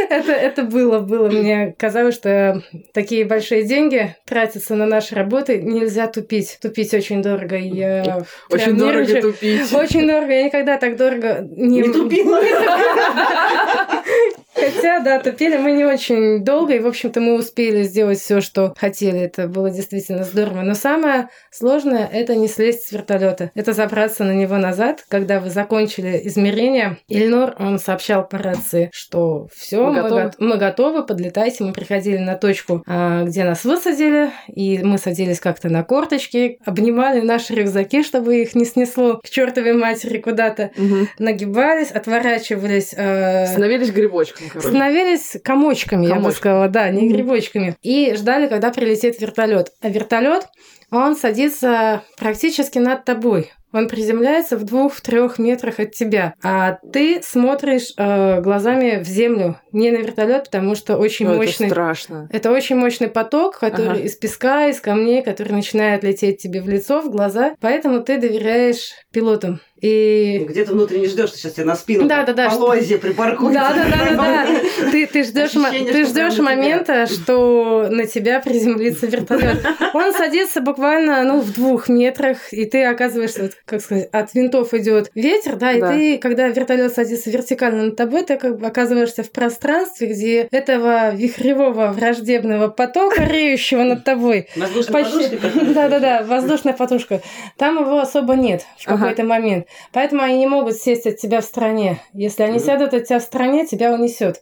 [0.09, 1.29] Это, это было, было.
[1.29, 2.61] Мне казалось, что
[2.93, 6.57] такие большие деньги тратятся на наши работы, нельзя тупить.
[6.61, 7.57] Тупить очень дорого.
[7.57, 9.21] И я Очень дорого нервничаю.
[9.21, 9.73] тупить.
[9.73, 10.31] Очень дорого.
[10.31, 11.81] Я никогда так дорого не...
[11.81, 12.39] Не тупила.
[14.55, 18.73] Хотя, да, тупили мы не очень долго, и, в общем-то, мы успели сделать все, что
[18.77, 19.19] хотели.
[19.19, 20.61] Это было действительно здорово.
[20.61, 23.51] Но самое сложное– это не слезть с вертолета.
[23.55, 26.97] Это забраться на него назад, когда вы закончили измерение.
[27.07, 31.63] Ильнор, он сообщал по рации, что все, Мы мы, готовы?» го- мы готовы, подлетайте.
[31.63, 37.21] Мы приходили на точку, а, где нас высадили, и мы садились как-то на корточки, обнимали
[37.21, 41.09] наши рюкзаки, чтобы их не снесло к чертовой матери куда-то Мгм.
[41.19, 42.93] нагибались, отворачивались.
[42.95, 44.44] э, Становились грибочком.
[44.59, 46.37] Становились комочками, я бы Комочками.
[46.39, 47.75] сказала, да, не грибочками.
[47.81, 49.71] И ждали, когда прилетит вертолет.
[49.81, 50.47] А вертолет,
[50.91, 53.51] он садится практически над тобой.
[53.73, 59.91] Он приземляется в двух-трех метрах от тебя, а ты смотришь э, глазами в землю, не
[59.91, 61.69] на вертолет, потому что очень Ну, это мощный.
[61.69, 62.29] страшно.
[62.31, 63.99] Это очень мощный поток, который Ага.
[63.99, 67.55] из песка, из камней, который начинает лететь тебе в лицо, в глаза.
[67.59, 69.59] Поэтому ты доверяешь пилотам.
[69.81, 73.59] И Где-то внутренне ждешь, что сейчас тебе на спину Да, да, да, что- полозья припаркуется.
[73.59, 74.89] Да, да, да, да, да.
[74.89, 79.57] Ты, ты ждешь, Ощущение, ты что ждешь момента, что на тебя приземлится вертолет.
[79.93, 84.73] Он садится буквально ну, в двух метрах, и ты оказываешься, вот, как сказать, от винтов
[84.73, 85.91] идет ветер, да, и Да.
[85.91, 91.13] ты, когда вертолет садится вертикально над тобой, ты как бы оказываешься в пространстве, где этого
[91.15, 95.35] вихревого враждебного потока, реющего над тобой, Воздушная Почти.
[95.37, 95.65] подушка.
[95.73, 97.21] Да-да-да, воздушная подушка.
[97.57, 98.97] Там его особо нет в Ага.
[98.97, 99.67] какой-то момент.
[99.93, 101.99] Поэтому они не могут сесть от тебя в стране.
[102.13, 104.41] Если они сядут от тебя в стране, тебя унесет.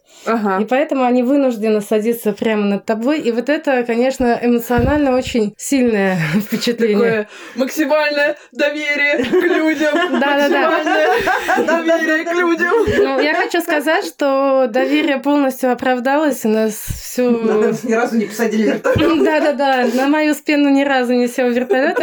[0.60, 3.20] И поэтому они вынуждены садиться прямо над тобой.
[3.20, 6.98] И вот это, конечно, эмоционально очень сильное впечатление.
[6.98, 9.94] Такое максимальное доверие к людям.
[10.20, 10.70] Да-да-да.
[10.70, 12.72] Максимальное доверие к людям.
[12.86, 16.44] Ну, я хочу сказать, что доверие полностью оправдалось.
[16.44, 17.30] У нас все...
[17.30, 19.24] Нас Ни разу не посадили вертолет.
[19.24, 21.98] Да-да-да, на мою спину ни разу не сел вертолет,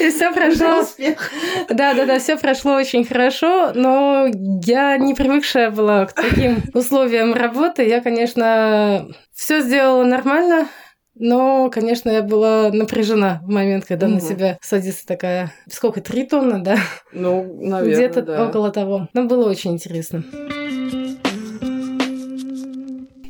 [0.00, 1.30] и все, прошло Успех.
[1.68, 4.26] Да, да, да, все прошло очень хорошо, но
[4.64, 7.84] я не привыкшая была к таким условиям работы.
[7.84, 10.68] Я, конечно, все сделала нормально,
[11.18, 14.24] но, конечно, я была напряжена в момент, когда на Мгм.
[14.26, 16.76] себя садится такая, сколько, три тонны, да?
[17.12, 18.48] Ну, наверное, Где-то да.
[18.48, 19.08] около того.
[19.14, 20.24] Но было очень интересно.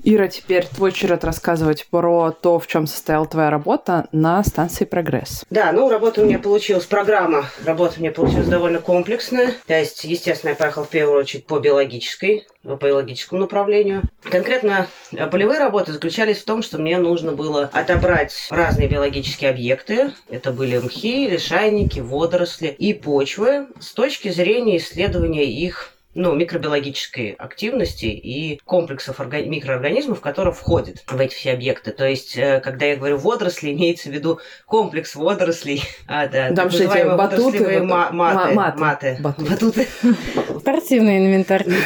[0.05, 5.45] Ира, теперь твой черед рассказывать про то, в чем состояла твоя работа на станции «Прогресс».
[5.51, 9.53] Да, ну, работа у меня получилась, программа работа у меня получилась довольно комплексная.
[9.67, 14.03] То есть, естественно, я поехала в первую очередь по биологической, по биологическому направлению.
[14.23, 20.13] Конкретно э, полевые работы заключались в том, что мне нужно было отобрать разные биологические объекты.
[20.29, 28.07] Это были мхи, лишайники, водоросли и почвы с точки зрения исследования их ну, микробиологической активности
[28.07, 31.93] и комплексов орга- микроорганизмов, которые входят в эти все объекты.
[31.93, 36.57] То есть, э, когда я говорю водоросли, имеется в виду комплекс водорослей, а, да, Там
[36.57, 38.79] так же эти называемые батуты, водорослевые вот, ма- маты, ма- маты.
[38.81, 39.17] маты.
[39.21, 39.51] Батуты.
[39.51, 39.87] Батуты.
[40.61, 41.65] Спортивный инвентарь.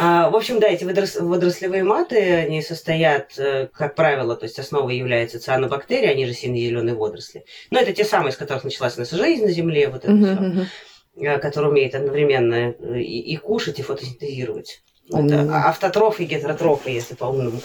[0.00, 4.58] А, в общем, да, эти водорос- водорослевые маты, они состоят, э, как правило, то есть
[4.60, 7.44] основой являются цианобактерии, они же сине-зеленые водоросли.
[7.70, 10.34] Но это те самые, из которых началась наша жизнь на Земле, вот это Мгм, всё.
[10.40, 10.66] мгм.
[11.20, 14.82] Э, который умеет одновременно э, и, и кушать, и фотосинтезировать.
[15.10, 17.60] Это а- автотрофы и гетеротрофы, если по-умному.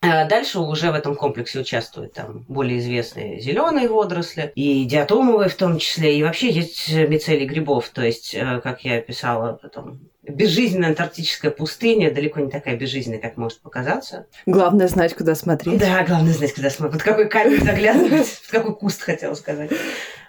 [0.00, 5.54] А Дальше уже в этом комплексе участвуют там более известные зеленые водоросли, и диатомовые в
[5.54, 10.90] том числе, и вообще есть мицелий грибов, то есть, э, как я писала потом, безжизненная
[10.90, 14.26] антарктическая пустыня, далеко не такая безжизненная, как может показаться.
[14.46, 15.80] Главное знать, куда смотреть.
[15.80, 19.70] Да, главное знать, когда смотреть, под какой камень заглядывать, в какой куст, хотела сказать.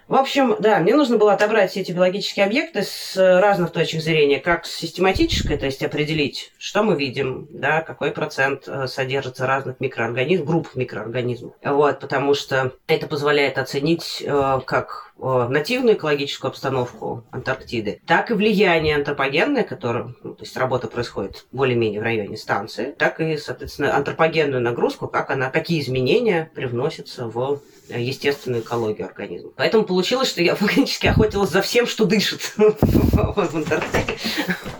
[0.06, 4.38] В общем, да, мне нужно было отобрать все эти биологические объекты с разных точек зрения,
[4.38, 9.80] как с систематической, то есть определить, что мы видим, да, какой процент э, содержится разных
[9.80, 11.54] микроорганизмов, групп микроорганизмов.
[11.64, 18.34] Вот, потому что это позволяет оценить э, как э, нативную экологическую обстановку Антарктиды, так и
[18.34, 23.96] влияние антропогенное, которое, ну, то есть работа происходит более-менее в районе станции, так и, соответственно,
[23.96, 29.50] антропогенную нагрузку, как она, какие изменения привносятся в естественную экологию организма.
[29.56, 34.18] Поэтому получилось, что я фактически охотилась за всем, что дышит в Антарктиде.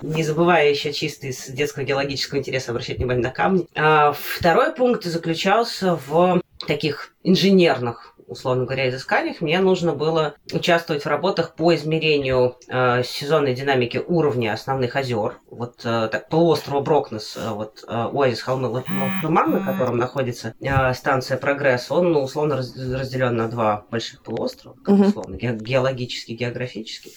[0.02, 3.66] Не забывая еще чисто из детского геологического интереса обращать внимание на камни.
[3.74, 11.08] А второй пункт заключался в таких инженерных условно говоря, изысканиях, мне нужно было участвовать в
[11.08, 15.38] работах по измерению э, сезонной динамики уровня основных озер.
[15.50, 20.94] Вот э, так, полуострова Брокнес, э, вот э, оазис холмы Латмар, на котором находится э,
[20.94, 26.32] станция Прогресс, он ну, условно раз, разделен на два больших полуострова, как, условно, ге- геологически,
[26.32, 27.12] географически.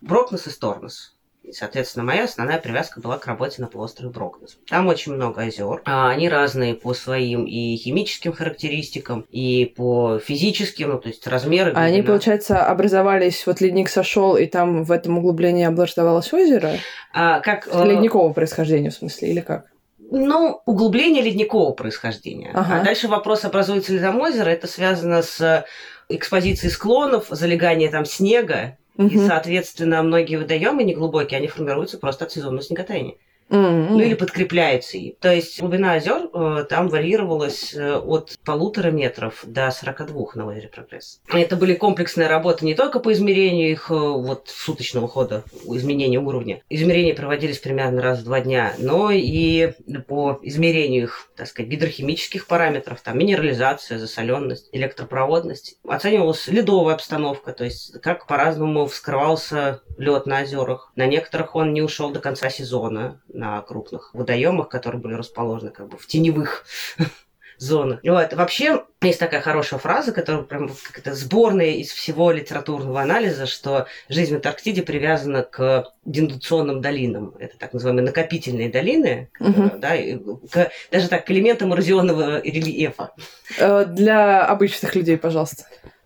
[0.00, 1.15] Брокнес и Сторнес.
[1.46, 4.58] И, соответственно, моя основная привязка была к работе на полуострове Брокнес.
[4.68, 5.80] Там очень много озер.
[5.84, 11.72] А Они разные по своим и химическим характеристикам, и по физическим, ну, то есть размеры.
[11.72, 12.06] А они, глубина.
[12.06, 16.72] получается, образовались, вот ледник сошел, и там в этом углублении образовалось озеро?
[17.12, 19.66] А, как, э, Ледникового происхождения, в смысле, или как?
[20.10, 22.50] Ну, углубление ледникового происхождения.
[22.54, 22.80] Ага.
[22.80, 25.64] А дальше вопрос, образуется ли там озеро, это связано с
[26.08, 29.26] экспозицией склонов, залегание там снега, и, Мгм.
[29.26, 33.16] соответственно, многие водоемы неглубокие, они формируются просто от сезонного снеготаяния.
[33.48, 33.92] М-м.
[33.92, 35.14] Ну или подкрепляются им.
[35.20, 40.68] То есть глубина озер э, там варьировалась э, от полутора метров до 42 на озере
[40.68, 41.20] Прогресс.
[41.28, 46.62] Это были комплексные работы не только по измерению их э, вот суточного хода, изменения уровня.
[46.68, 49.72] Измерения проводились примерно раз в два дня, но и
[50.08, 55.78] по измерению их, так сказать, гидрохимических параметров, там минерализация, засоленность, электропроводность.
[55.86, 60.92] Оценивалась ледовая обстановка, то есть как по-разному вскрывался лед на озерах.
[60.96, 65.88] На некоторых он не ушел до конца сезона, на крупных водоемах, которые были расположены как
[65.88, 66.64] бы в теневых
[67.58, 68.00] зонах.
[68.04, 68.32] Вот.
[68.34, 73.86] Вообще, есть такая хорошая фраза, которая прям как это сборная из всего литературного анализа, что
[74.10, 77.34] жизнь в Антарктиде привязана к дендуционным долинам.
[77.38, 79.80] Это так называемые накопительные долины, Мгм.
[79.80, 83.12] да, к- даже так, к элементам эрозионного рельефа.
[83.58, 85.64] Э, Для обычных людей, пожалуйста.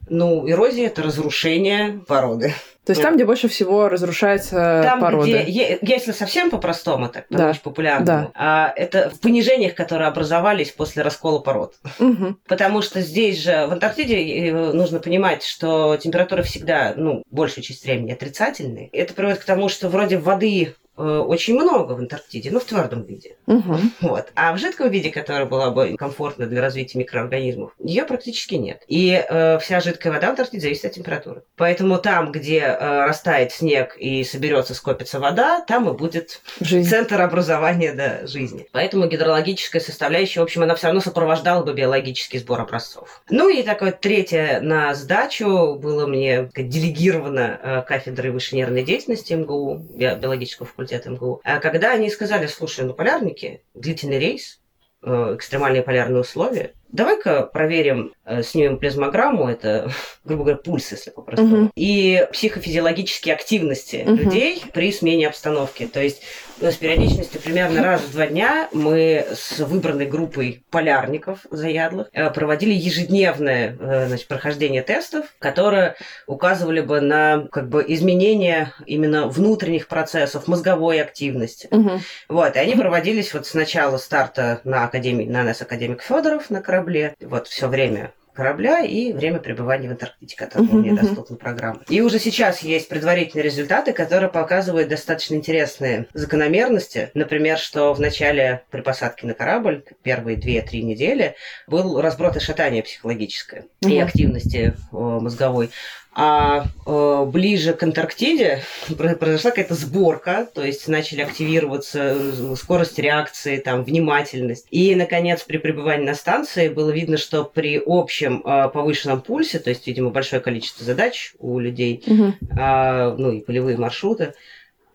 [0.09, 2.53] Ну, эрозия– это разрушение породы.
[2.91, 5.27] То есть там, где больше всего разрушается Там, порода.
[5.27, 8.31] где, если совсем по-простому, так, Да, очень популярно, да.
[8.35, 11.75] а, это в понижениях, которые образовались после раскола пород.
[11.99, 12.39] Мгм.
[12.49, 17.85] Потому что здесь же, в Антарктиде, э, нужно понимать, что температура всегда, ну, большую часть
[17.85, 18.89] времени отрицательные.
[18.89, 23.37] Это приводит к тому, что вроде воды очень много в Антарктиде, но в твердом виде.
[23.47, 23.93] Мгм.
[24.01, 24.29] Вот.
[24.35, 28.83] А в жидком виде, которая была бы комфортна для развития микроорганизмов, ее практически нет.
[28.87, 31.43] И э, вся жидкая вода в Антарктиде зависит от температуры.
[31.57, 36.89] Поэтому там, где э, растает снег и соберется, скопится вода, там и будет Жизнь.
[36.89, 38.67] центр образования да, жизни.
[38.73, 43.23] Поэтому гидрологическая составляющая, в общем, она все равно сопровождала бы биологический сбор образцов.
[43.31, 49.87] Ну и такое третье на сдачу было мне делегировано э, кафедрой высшей нервной деятельности МГУ,
[49.95, 54.61] би- биологического факультета МГУ, А когда они сказали, слушай, ну полярники, длительный рейс,
[55.03, 59.91] э, экстремальные полярные условия, давай-ка проверим, э, снимем плазмограмму, это,
[60.25, 61.71] грубо говоря, пульс, если по-простому, Мгм.
[61.77, 64.17] и психофизиологические активности Мгм.
[64.17, 65.87] людей при смене обстановки.
[65.87, 66.23] То есть
[66.61, 72.73] с периодичностью примерно раз в два дня мы с выбранной группой полярников заядлых э, проводили
[72.73, 75.97] ежедневное э, значит, прохождение тестов, которые
[76.27, 81.69] указывали бы на как бы, изменения именно внутренних процессов, мозговой активности.
[81.71, 82.01] Мгм.
[82.29, 86.61] Вот, и они проводились вот с начала старта на Академии, на НС Академик Федоров на
[86.61, 91.83] корабле, вот все время корабля и время пребывания в Антарктиде, которое мне доступна программа.
[91.89, 97.11] И уже сейчас есть предварительные результаты, которые показывают достаточно интересные закономерности.
[97.15, 101.35] Например, что в начале при посадке на корабль, первые 2-3 недели,
[101.67, 105.71] был разброд и шатание психологическое и активности э, мозговой.
[106.13, 108.63] А э, ближе к Антарктиде
[108.99, 114.67] про- произошла какая-то сборка, то есть начали активироваться э, скорость реакции, там, внимательность.
[114.71, 119.71] И, наконец, при пребывании на станции было видно, что при общем э, повышенном пульсе, то
[119.71, 122.35] есть, видимо, большое количество задач у людей, Мгм.
[122.59, 124.35] а, ну и полевые маршруты,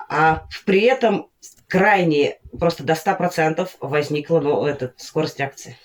[0.09, 1.30] а при этом
[1.68, 5.78] крайне, просто до 100% возникла ну, эта скорость реакции.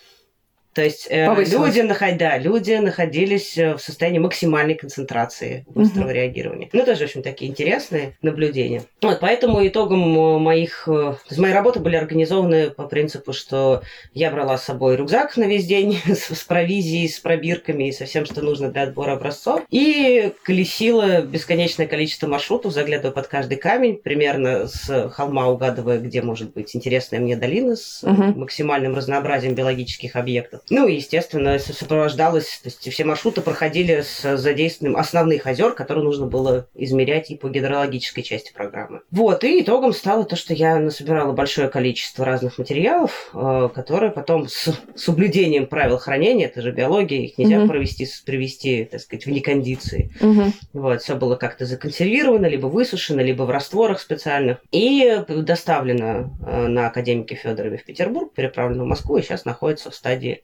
[0.75, 1.75] То есть э, Повысилось.
[1.75, 6.15] люди, наход- да, люди находились э, в состоянии максимальной концентрации быстрого Мгм.
[6.15, 6.69] реагирования.
[6.73, 8.85] Ну, тоже, в общем, такие интересные наблюдения.
[9.03, 10.85] Вот, поэтому итогом э, моих...
[10.87, 13.83] То есть мои работы были организованы по принципу, что
[14.15, 18.05] я брала с собой рюкзак на весь день с, с провизией, с пробирками и со
[18.05, 19.63] всем, что нужно для отбора образцов.
[19.71, 26.53] И колесила бесконечное количество маршрутов, заглядывая под каждый камень, примерно с холма угадывая, где может
[26.53, 28.39] быть интересная мне долина с Мгм.
[28.39, 30.60] максимальным разнообразием биологических объектов.
[30.69, 36.69] Ну естественно, сопровождалось, то есть все маршруты проходили с задействованием основных озер, которые нужно было
[36.75, 39.01] измерять и по гидрологической части программы.
[39.11, 44.49] Вот, и итогом стало то, что я насобирала большое количество разных материалов, э, которые потом
[44.49, 47.69] с соблюдением правил хранения, это же биология, их нельзя Мгм.
[47.69, 50.11] провести, привести, так сказать, в некондиции.
[50.21, 50.53] Мгм.
[50.73, 54.59] Вот, все было как-то законсервировано, либо высушено, либо в растворах специальных.
[54.73, 59.95] И доставлено э, на Академике Федорове в Петербург, переправлено в Москву, и сейчас находится в
[59.95, 60.43] стадии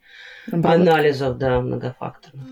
[0.49, 0.93] Обработка.
[0.93, 2.47] анализов, да, многофакторных.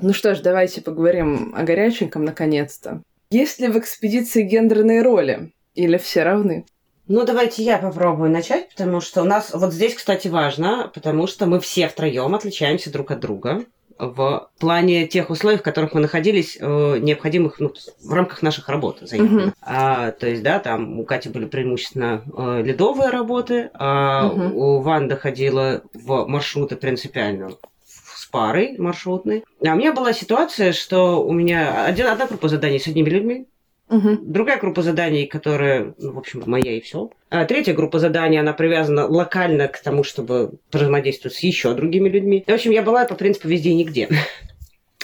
[0.00, 3.02] Ну что ж, давайте поговорим о горяченьком наконец-то.
[3.30, 5.52] Есть ли в экспедиции гендерные роли?
[5.74, 6.66] Или все равны?
[7.08, 11.46] Ну, давайте я попробую начать, потому что у нас вот здесь, кстати, важно, потому что
[11.46, 13.64] мы все втроем отличаемся друг от друга
[13.98, 17.72] в плане тех условий, в которых мы находились, э, необходимых ну,
[18.04, 19.42] в рамках наших работ заявлено.
[19.42, 19.54] Мгм.
[19.60, 24.56] А, то есть, да, там у Кати были преимущественно э, ледовые работы, а Мгм.
[24.56, 27.50] у Ванды ходила в маршруты принципиально
[27.86, 29.44] с парой маршрутной.
[29.64, 33.46] А у меня была ситуация, что у меня один, одна группа заданий с одними людьми,
[33.88, 34.32] Мгм.
[34.32, 37.10] Другая группа заданий, которая, ну, в общем, моя и все.
[37.30, 42.42] А третья группа заданий, она привязана локально к тому, чтобы взаимодействовать с еще другими людьми.
[42.46, 44.08] В общем, я была по принципу везде и нигде.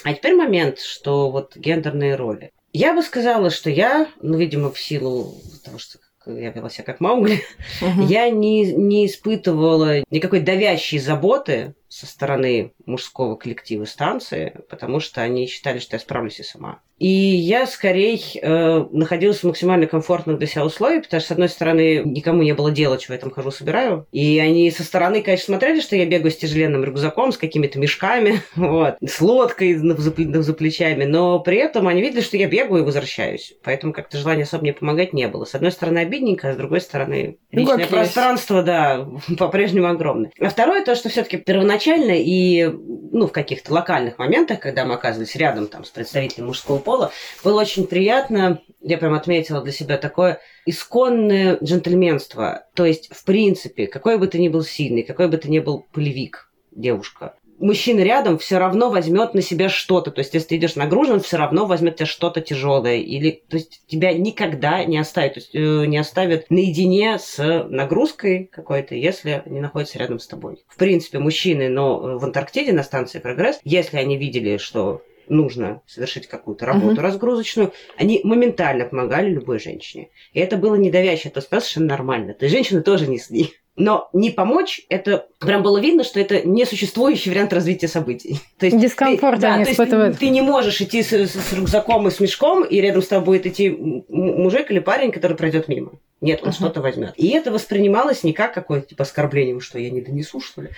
[0.05, 2.51] А теперь момент, что вот гендерные роли.
[2.73, 7.01] Я бы сказала, что я, ну, видимо, в силу того, что я вела себя как
[7.01, 7.43] Маугли,
[7.83, 8.07] Мгм.
[8.07, 15.47] я не, не испытывала никакой давящей заботы со стороны мужского коллектива станции, потому что они
[15.47, 16.81] считали, что я справлюсь и сама.
[16.99, 21.49] И я скорее э, находилась в максимально комфортных для себя условиях, потому что, с одной
[21.49, 24.07] стороны, никому не было дела, чего я там хожу, собираю.
[24.13, 28.41] И они со стороны, конечно, смотрели, что я бегаю с тяжеленным рюкзаком, с какими-то мешками,
[28.57, 32.83] вот, с лодкой на- за, за плечами, но при этом они видели, что я бегаю
[32.83, 33.55] и возвращаюсь.
[33.65, 35.45] Поэтому как-то желания особо мне помогать не было.
[35.45, 37.91] С одной стороны, обидненько, а с другой стороны, Ну, личное есть.
[37.91, 40.31] пространство, да, по-прежнему огромное.
[40.39, 45.35] А второе, то, что все-таки первоначально и ну, в каких-то локальных моментах, когда мы оказывались
[45.37, 47.11] рядом там, с представителем мужского пола,
[47.43, 52.67] было очень приятно, я прям отметила для себя такое исконное джентльменство.
[52.75, 55.87] То есть, в принципе, какой бы ты ни был сильный, какой бы ты ни был
[55.93, 60.11] полевик, девушка, мужчина рядом все равно возьмет на себя что-то.
[60.11, 62.97] То есть, если ты идешь нагружен, все равно возьмет тебя что-то тяжелое.
[62.97, 65.35] Или, то есть, тебя никогда не оставит.
[65.35, 70.65] То есть, э, не оставит наедине с нагрузкой какой-то, если не находится рядом с тобой.
[70.69, 76.27] В принципе, мужчины, но в Антарктиде на станции «Прогресс», если они видели, что нужно совершить
[76.27, 77.01] какую-то работу Мгм.
[77.03, 80.09] разгрузочную, они моментально помогали любой женщине.
[80.33, 82.35] И это было недавяще, это совершенно нормально.
[82.35, 83.51] То есть женщины тоже несли.
[83.77, 88.39] Но не помочь, это прям было видно, что это несуществующий вариант развития событий.
[88.61, 90.19] То есть Дискомфорт ты, да, они то есть испытывают.
[90.19, 93.25] ты не можешь идти с, с- с рюкзаком и с мешком, и рядом с тобой
[93.39, 95.93] будет идти мужик или парень, который пройдет мимо.
[96.25, 96.57] Нет, он Ага.
[96.57, 97.13] что-то возьмет.
[97.17, 100.71] И это воспринималось не как какое-то типа оскорбление, что я не донесу, что ли.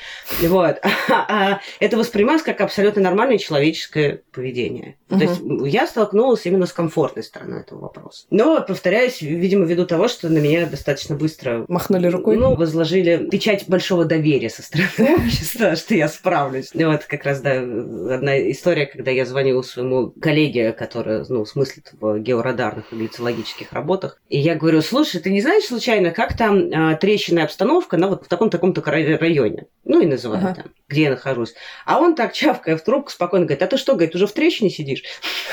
[0.42, 0.78] Вот.
[1.08, 4.96] А это воспринималось как абсолютно нормальное человеческое поведение.
[5.08, 8.26] То есть я столкнулась именно с комфортной стороной этого вопроса.
[8.30, 12.36] Но, повторяюсь, видимо, ввиду того, что на меня достаточно быстро Махнули рукой.
[12.36, 16.70] ну, возложили печать большого доверия со стороны общества, что я справлюсь.
[16.74, 22.18] Вот как раз, да, одна история, когда я звонила своему коллеге, который, ну, смыслит в
[22.18, 26.94] георадарных и глицологических работах, и я говорю, слушай, ты не знаешь случайно, как там а,
[26.94, 29.66] трещина и обстановка на вот в таком-таком-то районе?
[29.84, 30.54] Ну, и называю Ага.
[30.54, 31.52] там, где я нахожусь.
[31.84, 34.70] А он так, чавкая в трубку, спокойно говорит, а ты что, говорит, уже в трещине
[34.70, 35.02] сидишь?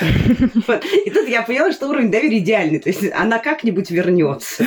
[0.00, 4.64] И тут я поняла, что уровень доверия идеальный, то есть она как-нибудь вернется.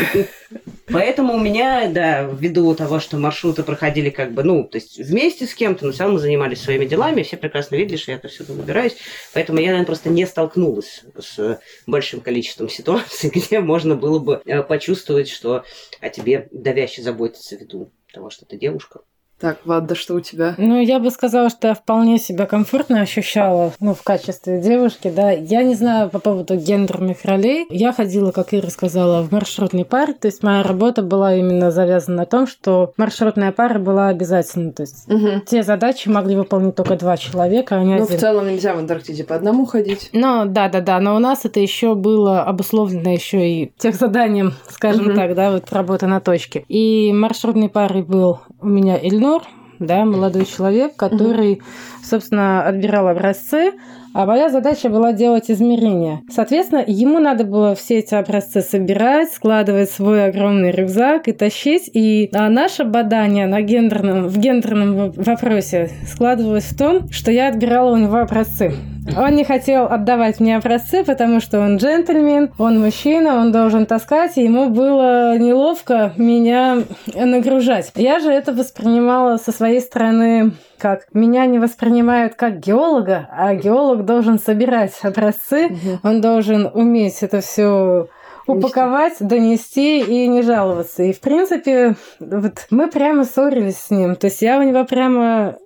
[0.92, 5.46] Поэтому у меня, да, ввиду того, что маршруты проходили как бы, ну, то есть вместе
[5.46, 8.30] с кем-то, но все равно мы занимались своими делами, все прекрасно видели, что я это
[8.30, 8.96] все выбираюсь.
[9.34, 14.64] Поэтому я, наверное, просто не столкнулась с большим количеством ситуаций, где можно было бы э,
[14.64, 15.66] почувствовать, что
[16.00, 19.02] о тебе давяще заботится ввиду того, что ты девушка.
[19.40, 20.56] Так, Влада, что у тебя?
[20.58, 25.30] Ну, я бы сказала, что я вполне себя комфортно ощущала, ну, в качестве девушки, да.
[25.32, 27.68] Я не знаю по поводу гендерных ролей.
[27.70, 32.18] Я ходила, как Ира сказала, в маршрутной паре, то есть моя работа была именно завязана
[32.18, 35.42] на том, что маршрутная пара была обязательно, то есть Угу.
[35.46, 38.20] те задачи могли выполнить только два человека, а не Ну, в один.
[38.20, 40.10] целом нельзя в Антарктиде по одному ходить.
[40.14, 45.06] Ну, да, да, да, но у нас это еще было обусловлено еще и техзаданием, скажем
[45.06, 45.16] Мгм.
[45.16, 46.66] так, да, вот работа на точке.
[46.68, 48.98] И маршрутной парой был у меня
[49.28, 49.44] Эльнор,
[49.80, 51.62] да, молодой человек, который,
[52.02, 53.74] собственно, отбирал образцы,
[54.14, 56.22] а моя задача была делать измерения.
[56.30, 61.90] Соответственно, ему надо было все эти образцы собирать, складывать свой огромный рюкзак и тащить.
[61.94, 67.94] И а, наше бадание на гендерном, в гендерном вопросе складывалось в том, что я отбирала
[67.94, 68.74] у него образцы.
[69.16, 74.38] Он не хотел отдавать мне образцы, потому что он джентльмен, он мужчина, он должен таскать,
[74.38, 76.84] и ему было неловко меня
[77.16, 77.92] нагружать.
[77.96, 83.97] Я же это воспринимала со своей стороны как меня не воспринимают как геолога, а геолог
[84.04, 88.08] должен собирать образцы, он должен уметь это все
[88.48, 91.04] упаковать, донести и не жаловаться.
[91.04, 94.16] И, в принципе, вот мы прямо ссорились с ним.
[94.16, 95.58] То есть я у него прямо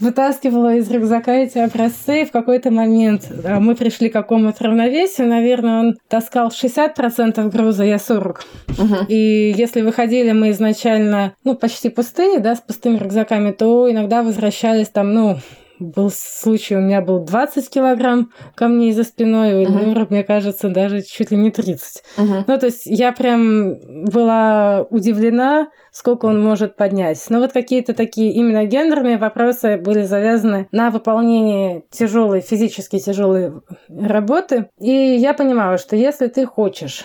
[0.00, 5.28] вытаскивала из рюкзака эти образцы, и в какой-то момент а, мы пришли к какому-то равновесию.
[5.28, 8.36] Наверное, он таскал 60% груза, я 40%.
[8.78, 9.06] Мгм.
[9.08, 14.88] И если выходили мы изначально, ну, почти пустые, да, с пустыми рюкзаками, то иногда возвращались
[14.88, 15.38] там, ну,
[15.78, 19.78] был случай, у меня был 20 килограмм камней за спиной, у Мгм.
[19.78, 22.02] Эльнура, мне кажется, даже чуть ли не 30.
[22.16, 22.44] Мгм.
[22.46, 27.24] Ну, то есть я прям была удивлена, сколько он может поднять.
[27.28, 33.52] Но вот какие-то такие именно гендерные вопросы были завязаны на выполнение тяжелой, физически тяжелой
[33.88, 34.68] работы.
[34.80, 37.04] И я понимала, что если ты хочешь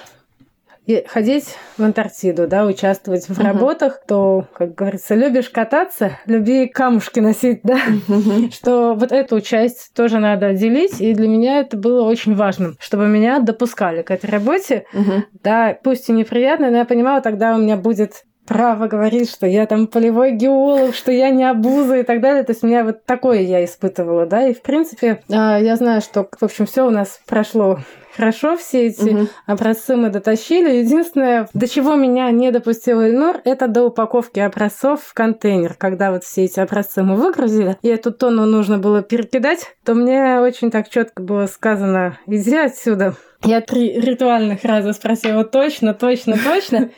[1.08, 3.44] ходить в Антарктиду, да, участвовать в Мгм.
[3.46, 8.52] работах, то, как говорится, любишь кататься, люби камушки носить, да, Мгм.
[8.52, 13.08] что вот эту часть тоже надо отделить, и для меня это было очень важно, чтобы
[13.08, 15.26] меня допускали к этой работе, Мгм.
[15.44, 19.66] да, пусть и неприятно, но я понимала, тогда у меня будет право говорить, что я
[19.66, 22.44] там полевой геолог, что я не обуза и так далее.
[22.44, 24.48] То есть меня вот такое я испытывала, да.
[24.48, 27.80] И в принципе, а, я знаю, что, в общем, все у нас прошло
[28.16, 29.30] хорошо, все эти Мгм.
[29.46, 30.78] образцы мы дотащили.
[30.78, 35.76] Единственное, до чего меня не допустил Эльнур, это до упаковки образцов в контейнер.
[35.78, 40.40] Когда вот все эти образцы мы выгрузили, и эту тонну нужно было перекидать, то мне
[40.40, 43.16] очень так четко было сказано, иди отсюда.
[43.44, 46.90] Я три ритуальных раза спросила точно, точно, точно.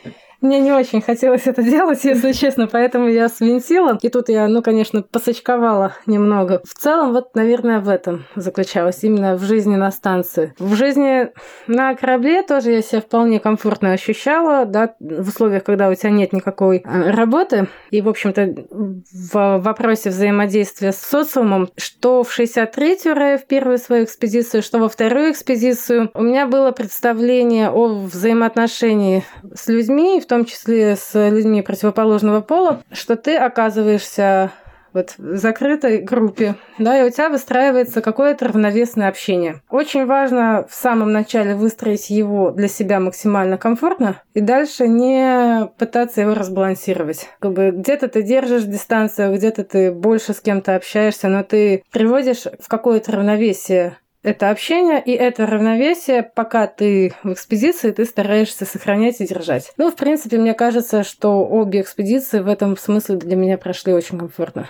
[0.44, 3.98] Мне не очень хотелось это делать, если честно, поэтому я свинтила.
[4.02, 6.60] И тут я, ну, конечно, посочковала немного.
[6.66, 10.54] В целом, вот, наверное, в этом заключалось именно в жизни на станции.
[10.58, 11.30] В жизни
[11.66, 16.34] на корабле тоже я себя вполне комфортно ощущала, да, в условиях, когда у тебя нет
[16.34, 17.68] никакой э, работы.
[17.90, 24.62] И, в общем-то, в вопросе взаимодействия с социумом, что в 63-ю РФ, первую свою экспедицию,
[24.62, 29.24] что во вторую экспедицию, у меня было представление о взаимоотношении
[29.54, 34.50] с людьми, в том числе с людьми противоположного пола, что ты оказываешься
[34.94, 39.60] вот в закрытой группе, да, и у тебя выстраивается какое-то равновесное общение.
[39.68, 46.22] Очень важно в самом начале выстроить его для себя максимально комфортно и дальше не пытаться
[46.22, 47.28] его разбалансировать.
[47.40, 52.44] Как бы где-то ты держишь дистанцию, где-то ты больше с кем-то общаешься, но ты приводишь
[52.60, 59.20] в какое-то равновесие это общение, и это равновесие, пока ты в экспедиции, ты стараешься сохранять
[59.20, 59.72] и держать.
[59.76, 64.18] Ну, в принципе, мне кажется, что обе экспедиции в этом смысле для меня прошли очень
[64.18, 64.68] комфортно.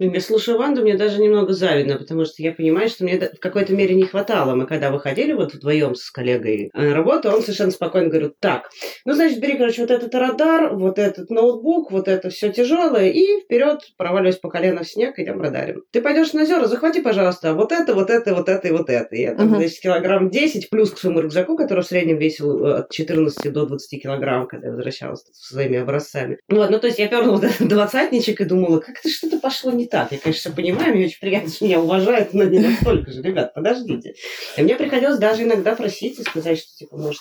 [0.00, 3.38] Ну, Я слушаю Ванду, мне даже немного завидно, потому что я понимаю, что мне в
[3.38, 4.54] какой-то мере не хватало.
[4.54, 8.70] Мы когда выходили вот вдвоем с коллегой на работу, он совершенно спокойно говорит, так,
[9.04, 13.42] ну, значит, бери, короче, вот этот радар, вот этот ноутбук, вот это все тяжелое, и
[13.42, 15.82] вперед, проваливаясь по колено в снег, идем радарим.
[15.90, 19.14] Ты пойдешь на озеро, захвати, пожалуйста, вот это, вот это, вот это и вот это.
[19.14, 19.56] Я там, Мгм.
[19.56, 23.66] значит, килограмм 10 плюс к своему рюкзаку, который в среднем весил э, от 14 до
[23.66, 26.38] 20 килограмм, когда я возвращалась со своими образцами.
[26.48, 29.72] Вот, ну, то есть я перла вот этот двадцатничек и думала, как это что-то пошло
[29.72, 30.12] не так.
[30.12, 34.14] Я, конечно, понимаю, мне очень приятно, что меня уважают, но не настолько же, ребят, подождите.
[34.56, 37.20] И мне приходилось даже иногда просить и сказать, что, типа, может,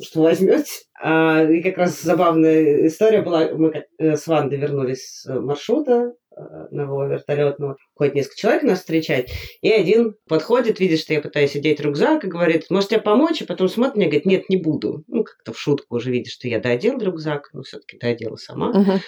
[0.00, 0.70] что возьмете.
[1.00, 6.40] А, и как раз забавная история была, мы э, с Вандой вернулись с маршрута э,
[6.70, 11.80] нового вертолетного, ходит несколько человек нас встречать, и один подходит, видит, что я пытаюсь одеть
[11.80, 13.42] рюкзак, и говорит, может, тебе помочь?
[13.42, 15.04] И потом смотрит мне, говорит, нет, не буду.
[15.08, 18.72] Ну, как-то в шутку уже видит, что я доодел рюкзак, но все-таки доодела сама.
[18.72, 19.00] Мгм.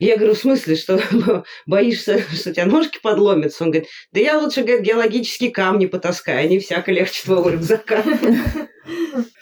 [0.00, 0.98] Я говорю, в смысле, что
[1.66, 3.64] боишься, что у тебя ножки подломятся?
[3.64, 8.02] Он говорит, да я лучше, говорит, геологические камни потаскаю, они всяко легче твоего рюкзака.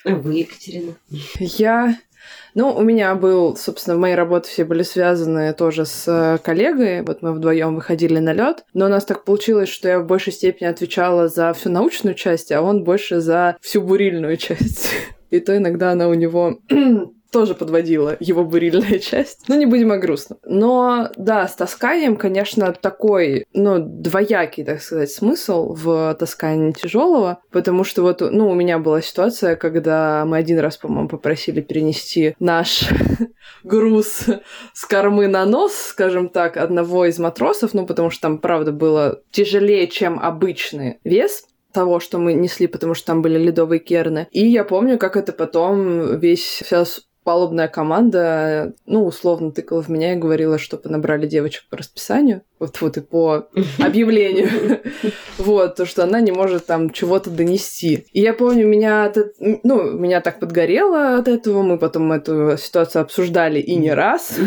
[0.04, 0.96] А вы, Екатерина?
[1.38, 1.96] Я
[2.54, 7.02] Ну, у меня был, собственно, мои работы все были связаны тоже с э, коллегой.
[7.02, 8.64] Вот мы вдвоем выходили на лед.
[8.74, 12.50] Но у нас так получилось, что я в большей степени отвечала за всю научную часть,
[12.50, 14.90] а он больше за всю бурильную часть.
[15.30, 16.58] И то иногда она у него
[17.30, 19.44] тоже подводила его бурильная часть.
[19.48, 20.38] Ну, не будем о грустном.
[20.44, 27.84] Но, да, с тасканием, конечно, такой, ну, двоякий, так сказать, смысл в таскании тяжелого, потому
[27.84, 32.88] что вот, ну, у меня была ситуация, когда мы один раз, по-моему, попросили перенести наш
[33.62, 34.24] груз
[34.72, 39.20] с кормы на нос, скажем так, одного из матросов, ну, потому что там, правда, было
[39.30, 44.26] тяжелее, чем обычный вес того, что мы несли, потому что там были ледовые керны.
[44.30, 46.84] И я помню, как это потом весь вся
[47.28, 52.80] палубная команда, ну, условно тыкала в меня и говорила, чтобы набрали девочек по расписанию, вот,
[52.80, 53.48] вот и по
[53.78, 54.48] объявлению,
[55.36, 58.06] вот, то, что она не может там чего-то донести.
[58.14, 59.12] И я помню, меня,
[59.62, 64.38] ну, меня так подгорело от этого, мы потом эту ситуацию обсуждали и не раз,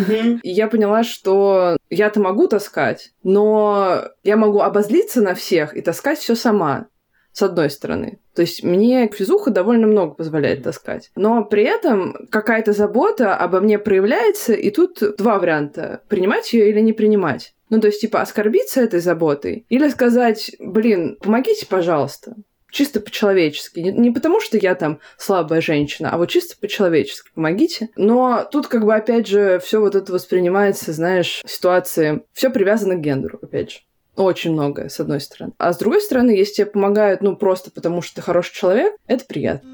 [0.42, 6.18] и я поняла, что я-то могу таскать, но я могу обозлиться на всех и таскать
[6.18, 6.88] все сама
[7.34, 8.20] с одной стороны.
[8.36, 11.12] То есть мне физуха довольно много позволяет таскать.
[11.16, 16.02] Но при этом какая-то забота обо мне проявляется, и тут два варианта.
[16.08, 17.54] Принимать ее или не принимать.
[17.70, 22.36] Ну, то есть, типа, оскорбиться этой заботой или сказать, блин, помогите, пожалуйста.
[22.70, 23.80] Чисто по-человечески.
[23.80, 27.30] Не, не потому, что я там слабая женщина, а вот чисто по-человечески.
[27.36, 27.90] Помогите.
[27.96, 32.24] Но тут, как бы, опять же, все вот это воспринимается, знаешь, ситуации.
[32.34, 33.80] Все привязано к гендеру, опять же.
[34.22, 35.54] Очень многое, с одной стороны.
[35.58, 39.26] А с другой стороны, если тебе помогают, ну, просто потому что ты хороший человек, это
[39.26, 39.68] приятно.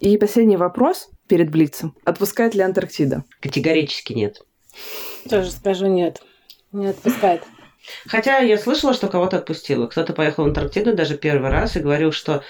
[0.00, 1.96] И последний вопрос перед Блицем.
[2.04, 3.24] Отпускает ли Антарктида?
[3.40, 4.42] Категорически нет.
[5.30, 6.20] Тоже скажу нет.
[6.72, 7.42] Не отпускает.
[8.06, 9.86] Хотя я слышала, что кого-то отпустила.
[9.86, 12.42] Кто-то поехал в Антарктиду даже первый раз и говорил, что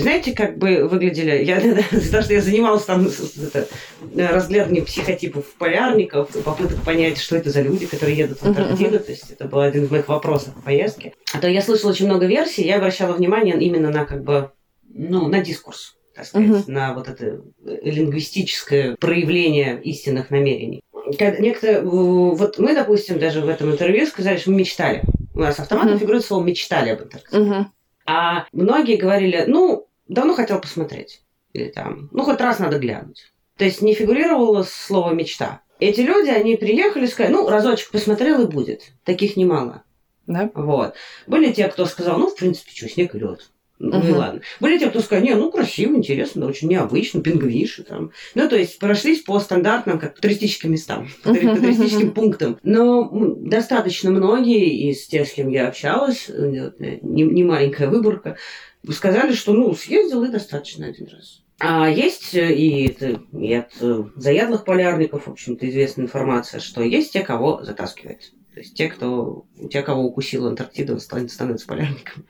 [0.00, 1.44] знаете, как бы выглядели...
[1.44, 3.68] Я, потому что я занималась там это,
[4.16, 8.98] разглядыванием психотипов полярников, попыток понять, что это за люди, которые едут в Антарктиду.
[8.98, 11.14] То есть это был один из моих вопросов в поездке.
[11.32, 14.50] А то я слышала очень много версий, я обращала внимание именно на как бы,
[14.88, 20.80] ну, на дискурс так сказать, uh на вот это лингвистическое проявление истинных намерений.
[21.18, 25.02] Некоторые, вот мы, допустим, даже в этом интервью сказали, что мы мечтали.
[25.34, 27.42] У нас автоматом uh фигурирует слово «мечтали» об Антарктиде.
[27.42, 27.64] uh
[28.06, 31.22] а многие говорили, ну, давно хотел посмотреть.
[31.52, 33.32] Или там, ну, хоть раз надо глянуть.
[33.56, 35.62] То есть не фигурировало слово «мечта».
[35.80, 38.92] Эти люди, они приехали сказали, ну, разочек посмотрел и будет.
[39.04, 39.84] Таких немало.
[40.26, 40.50] Да.
[40.54, 40.94] Вот.
[41.26, 43.50] Были те, кто сказал, ну, в принципе, что, снег и лед.
[43.80, 44.06] Ну угу.
[44.06, 44.40] и ладно.
[44.60, 48.12] Были те, кто сказал, не, ну красиво, интересно, очень необычно, пингвиши там.
[48.34, 52.58] Ну, то есть прошлись по стандартным, как туристическим местам, по туристическим пунктам.
[52.62, 56.70] Но достаточно многие из тех, с кем я общалась, э,
[57.02, 58.36] не, не маленькая выборка,
[58.92, 61.42] сказали, что, ну, съездил и достаточно один раз.
[61.60, 62.86] А есть э, и,
[63.32, 68.32] и от э, заядлых полярников, в общем-то, известная информация, что есть те, кого затаскивает.
[68.52, 72.26] То есть те, кто, те, кого укусил Антарктида, становятся полярником.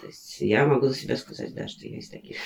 [0.00, 2.36] То есть я могу за себя сказать, да, что есть такие.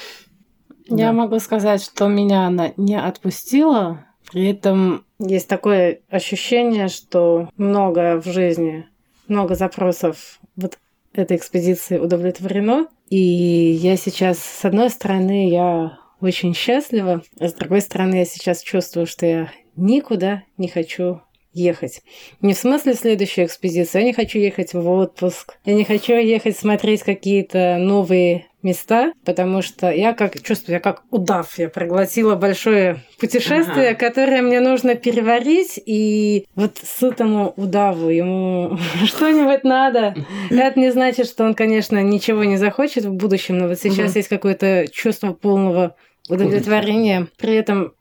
[0.86, 4.06] Я могу сказать, что меня она не отпустила.
[4.30, 8.86] При этом есть такое ощущение, что много в жизни,
[9.28, 10.78] много запросов вот
[11.18, 12.88] этой экспедиции удовлетворено.
[13.08, 18.62] И я сейчас, с одной стороны, я очень счастлива, а с другой стороны, я сейчас
[18.62, 21.20] чувствую, что я никуда не хочу
[21.54, 22.02] ехать.
[22.40, 24.02] Не в смысле следующую экспедицию.
[24.02, 25.56] Я не хочу ехать в отпуск.
[25.64, 31.02] Я не хочу ехать смотреть какие-то новые места, потому что я как чувствую, я как
[31.10, 33.98] удав, я проглотила большое путешествие, ага.
[33.98, 40.16] которое мне нужно переварить, и вот сытому удаву ему что-нибудь надо.
[40.50, 44.18] Это не значит, что он, конечно, ничего не захочет в будущем, но вот сейчас угу.
[44.18, 45.94] есть какое-то чувство полного
[46.28, 47.28] удовлетворения.
[47.36, 47.92] При этом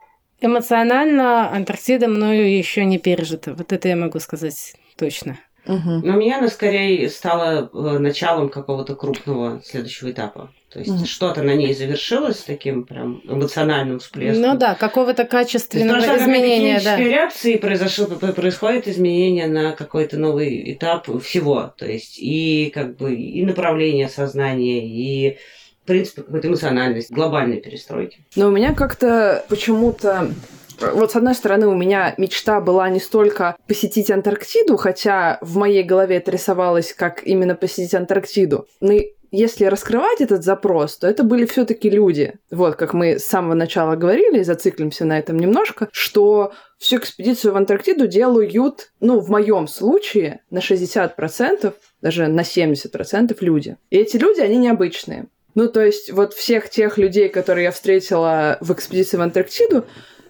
[0.44, 3.54] Эмоционально Антарктида мною еще не пережита.
[3.54, 5.40] Вот это я могу сказать точно.
[5.66, 6.02] Угу.
[6.04, 10.52] Но меня она скорее стала э, началом какого-то крупного следующего этапа.
[10.70, 11.06] То есть угу.
[11.06, 14.42] что-то на ней завершилось с таким прям эмоциональным всплеском.
[14.42, 16.82] Ну да, какого-то качественного есть, изменения.
[16.84, 16.98] Да.
[16.98, 21.74] реакции произошло, происходит изменение на какой-то новый этап всего.
[21.78, 25.38] То есть и как бы и направление сознания, и
[25.86, 28.26] принципе, какой-то эмоциональность, глобальной перестройки.
[28.36, 30.32] Но у меня как-то почему-то
[30.80, 35.84] вот с одной стороны, у меня мечта была не столько посетить Антарктиду, хотя в моей
[35.84, 38.68] голове это рисовалось как именно посетить Антарктиду.
[38.82, 38.94] Но
[39.32, 42.36] если раскрывать этот запрос, то это были все-таки люди.
[42.52, 47.54] Вот, как мы с самого начала говорили, и зациклимся на этом немножко, что всю экспедицию
[47.54, 53.78] в Антарктиду делают, ну, в моем случае, на 60%, даже на 70% люди.
[53.90, 55.26] И эти люди, они необычные.
[55.56, 59.86] Ну, то есть, вот всех тех людей, которые я встретила в экспедиции в Антарктиду,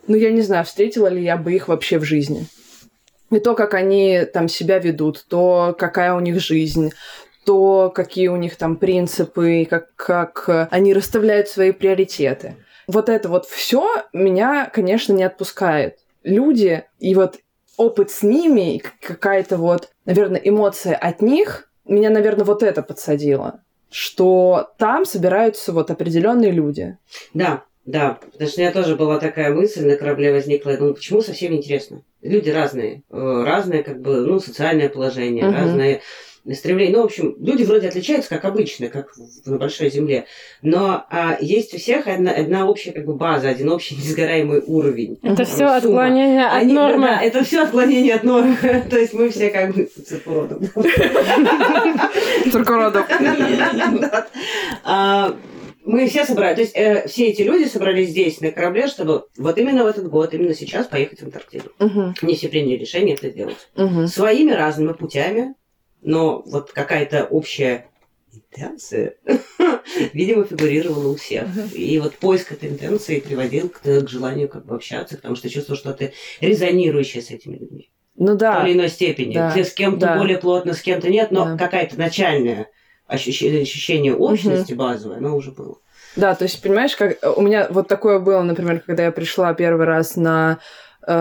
[0.07, 2.45] ну, я не знаю, встретила ли я бы их вообще в жизни.
[3.31, 6.91] И то, как они там себя ведут, то, какая у них жизнь,
[7.45, 12.57] то, какие у них там принципы, как, как они расставляют свои приоритеты.
[12.87, 15.99] Вот это вот все меня, конечно, не отпускает.
[16.23, 17.39] Люди и вот
[17.77, 23.61] опыт с ними, какая-то вот, наверное, эмоция от них, меня, наверное, вот это подсадило
[23.93, 26.97] что там собираются вот определенные люди.
[27.33, 30.71] Да, да, потому что у меня тоже была такая мысль на корабле возникла.
[30.71, 32.01] Я думаю, почему совсем интересно?
[32.21, 33.03] Люди разные.
[33.11, 35.53] Э, разное, как бы, ну, социальное положение, угу.
[35.53, 36.01] разные
[36.51, 36.93] стремления.
[36.97, 39.13] Ну, в общем, люди вроде отличаются, как обычно, как
[39.45, 40.25] на большой земле.
[40.61, 45.19] Но а, есть у всех одна, одна общая как бы база, один общий несгораемый уровень.
[45.23, 47.07] Это все отклонение от Они, нормы.
[47.07, 48.57] Да, это все отклонение от нормы.
[48.89, 50.59] То есть мы все как бы циркуродов.
[52.51, 53.07] Циркуродов.
[54.83, 55.35] А,
[55.85, 59.57] мы все собрались, то есть э, все эти люди собрались здесь, на корабле, чтобы вот
[59.57, 61.71] именно в этот год, именно сейчас поехать в Антарктиду.
[61.79, 62.13] Угу.
[62.21, 63.67] Они все приняли решение это сделать.
[63.75, 64.07] Угу.
[64.07, 65.55] Своими разными путями,
[66.03, 67.87] но вот какая-то общая
[68.31, 69.15] интенция,
[70.13, 71.47] видимо, фигурировала у всех.
[71.75, 75.77] И вот поиск этой интенции приводил к, к желанию как бы общаться, потому что чувствовал,
[75.77, 77.91] что ты резонирующая с этими людьми.
[78.15, 78.59] Ну да.
[78.59, 79.33] В той или иной степени.
[79.33, 79.55] Да.
[79.55, 80.17] С кем-то да.
[80.17, 81.57] более плотно, с кем-то нет, но да.
[81.57, 82.69] какая-то начальная
[83.07, 84.79] ощущение, ощущение общности угу.
[84.79, 85.77] базовое, оно уже было.
[86.15, 89.85] Да, то есть, понимаешь, как у меня вот такое было, например, когда я пришла первый
[89.87, 90.59] раз на
[91.07, 91.11] э,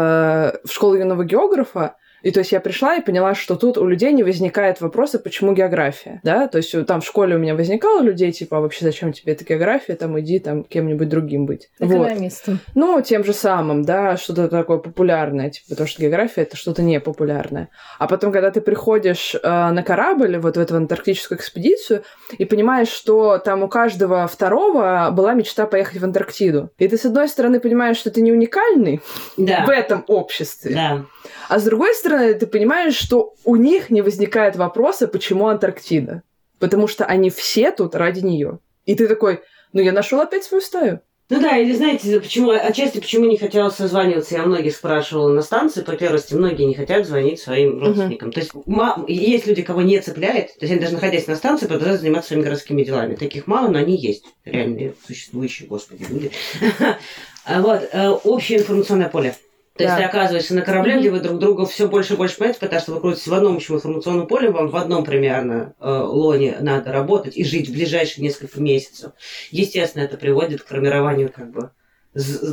[0.64, 4.12] в школу юного географа, и то есть я пришла и поняла, что тут у людей
[4.12, 8.32] не возникает вопроса, почему география, да, то есть там в школе у меня возникало людей,
[8.32, 11.70] типа, а вообще зачем тебе эта география, там иди там кем-нибудь другим быть.
[11.78, 12.60] Экономистом.
[12.74, 12.74] Вот.
[12.74, 17.68] Ну, тем же самым, да, что-то такое популярное, типа, потому что география это что-то непопулярное.
[17.98, 22.02] А потом, когда ты приходишь э, на корабль, вот в эту антарктическую экспедицию,
[22.36, 26.70] и понимаешь, что там у каждого второго была мечта поехать в Антарктиду.
[26.78, 29.00] И ты, с одной стороны, понимаешь, что ты не уникальный
[29.36, 29.64] да.
[29.66, 30.74] в этом обществе.
[30.74, 31.04] Да.
[31.48, 36.22] А с другой стороны, ты понимаешь, что у них не возникает вопроса, почему Антарктида.
[36.58, 38.58] Потому что они все тут ради нее.
[38.86, 39.40] И ты такой,
[39.72, 41.00] ну я нашел опять свою стаю.
[41.32, 45.80] Ну да, или знаете, почему, отчасти почему не хотелось созваниваться, я многих спрашивала на станции,
[45.80, 48.28] по первости, многие не хотят звонить своим родственникам.
[48.28, 48.32] Uh-huh.
[48.32, 51.66] То есть ма- есть люди, кого не цепляет, то есть они даже находясь на станции,
[51.66, 53.14] продолжают заниматься своими городскими делами.
[53.14, 56.30] Таких мало, но они есть, реальные, существующие, господи, люди.
[57.44, 59.34] А вот, э, общее информационное поле.
[59.76, 62.60] То есть ты оказываешься на корабле, где вы друг друга все больше и больше понимаете,
[62.60, 66.56] потому что вы крутитесь в одном общем информационном поле, вам в одном примерно э, лоне
[66.60, 69.12] надо работать и жить в ближайшие несколько месяцев.
[69.50, 71.70] Естественно, это приводит к формированию как бы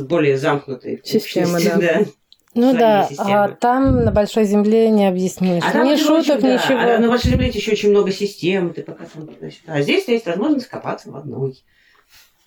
[0.08, 1.76] более замкнутой системы, да.
[1.76, 2.04] да.
[2.54, 3.44] Ну да, системы.
[3.44, 5.62] а там на большой земле не объяснишь.
[5.62, 6.78] А ни шуток, ничего.
[6.78, 10.08] Да, а на большой земле еще очень много систем, ты пока там, значит, А здесь
[10.08, 11.62] есть возможность копаться в одной.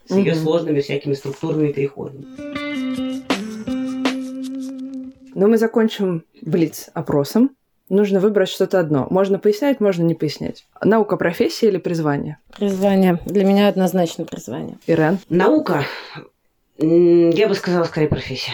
[0.08, 0.20] С угу.
[0.20, 2.26] ее сложными всякими структурными переходами.
[5.34, 7.52] Но мы закончим блиц опросом.
[7.90, 9.08] Нужно выбрать что-то одно.
[9.10, 10.66] Можно пояснять, можно не пояснять.
[10.82, 12.38] Наука, профессия или призвание?
[12.58, 13.20] Призвание.
[13.26, 14.78] Для меня однозначно призвание.
[14.88, 15.20] Ирен?
[15.30, 15.86] Наука.
[16.78, 18.54] Я бы сказала, скорее, профессия.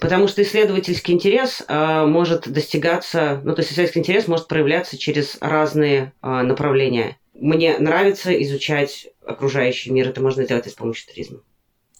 [0.00, 5.38] Потому что исследовательский интерес э, может достигаться, ну, то есть исследовательский интерес может проявляться через
[5.40, 7.16] разные э, направления.
[7.34, 11.40] Мне нравится изучать окружающий мир, это можно сделать и с помощью туризма.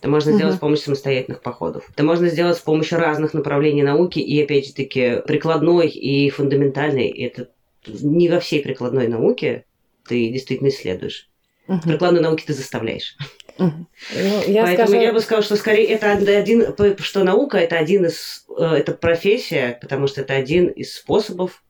[0.03, 0.39] Это можно угу.
[0.39, 1.89] сделать с помощью самостоятельных походов.
[1.95, 7.09] Это можно сделать с помощью разных направлений науки и, опять же таки, прикладной и фундаментальной.
[7.09, 7.51] Это
[7.87, 9.65] не во всей прикладной науке
[10.09, 11.29] ты действительно исследуешь.
[11.69, 13.17] В прикладной науке ты заставляешь.
[13.59, 13.71] Угу.
[13.71, 15.03] Ну, я Поэтому скажу...
[15.05, 19.79] я бы сказала, что скорее это один, что наука это один из, э, это профессия,
[19.81, 21.63] потому что это один из способов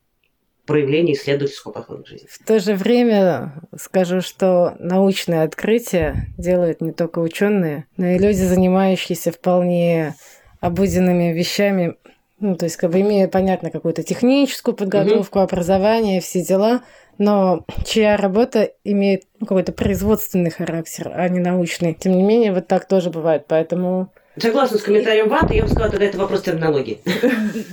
[0.66, 2.28] проявление исследовательского подхода к жизни.
[2.30, 8.42] В то же время скажу, что научные открытия делают не только ученые, но и люди,
[8.42, 10.14] занимающиеся вполне
[10.60, 11.96] обыденными вещами,
[12.38, 15.44] ну, то есть, как бы имея, понятно, какую-то техническую подготовку, угу.
[15.44, 16.82] образование, все дела,
[17.18, 21.94] но чья работа имеет ну, какой-то производственный характер, а не научный.
[21.94, 25.90] Тем не менее, вот так тоже бывает, поэтому Согласна с комментарием Ваты, я бы сказала,
[25.90, 27.00] тогда это вопрос терминологии.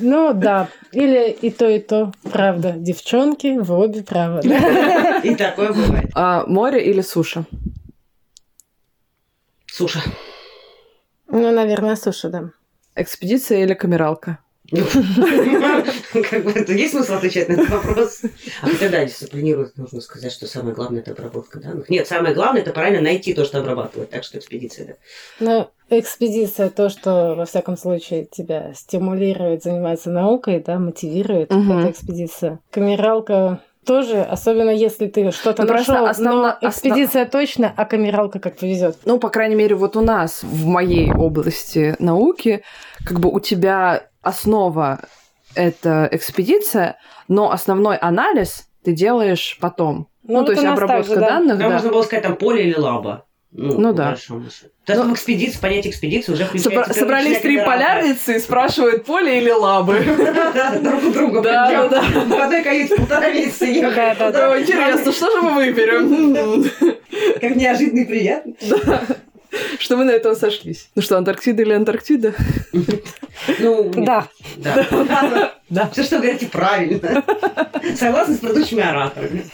[0.02, 2.74] Ну да, или и то, и то, правда.
[2.76, 4.42] Девчонки, вы обе правы.
[5.24, 6.12] И такое бывает.
[6.16, 7.46] А море или суша?
[9.68, 10.02] Суша.
[11.28, 12.50] Ну, наверное, суша, да.
[12.96, 14.40] Экспедиция или камералка?
[16.30, 18.22] Как бы это есть смысл отвечать на этот вопрос?
[18.62, 21.90] А хотя да, дисциплинируют, нужно сказать, что самое главное это обработка данных.
[21.90, 24.10] Нет, самое главное это правильно найти то, что обрабатывать.
[24.10, 24.94] Так что экспедиция, да.
[25.40, 31.74] Ну, экспедиция то, что во всяком случае тебя стимулирует заниматься наукой, да, мотивирует угу.
[31.74, 32.60] эта экспедиция.
[32.72, 38.40] Камералка тоже, особенно если ты что-то Ну, просто нашел, основно- но экспедиция точно, а камералка
[38.40, 38.98] как повезет.
[39.06, 42.64] Ну, по крайней мере, вот у нас, в моей области науки,
[43.06, 45.02] как бы у тебя основа—
[45.56, 46.98] это экспедиция,
[47.28, 50.08] но основной анализ ты делаешь потом.
[50.24, 51.28] Ну, вот то есть обработка же, да.
[51.30, 51.74] данных, Там да.
[51.76, 53.26] можно было сказать там поле или лаба.
[53.52, 54.10] Ну, Ну да.
[54.10, 54.70] большому счету.
[54.86, 59.40] То есть Ну, в экспедиции, понятие экспедиции уже Собра- собрались три полярницы и спрашивают, поле
[59.40, 60.04] или лабы.
[60.54, 61.42] Да, Друг у друга.
[61.42, 63.96] Да, причём да, В одной каюте полтора месяца ехали.
[63.96, 64.62] Да, да, да.
[64.62, 66.64] Интересно, что же мы выберем?
[67.42, 68.54] Как неожиданно и приятно.
[69.80, 70.90] Что мы на этом сошлись?
[70.96, 72.34] Ну что, Антарктида или Антарктида?
[73.60, 74.28] Ну, Да.
[74.58, 75.54] Да.
[75.70, 75.90] Да.
[75.92, 77.24] Все, что говорите, правильно.
[77.96, 79.46] Согласна с предыдущими ораторами.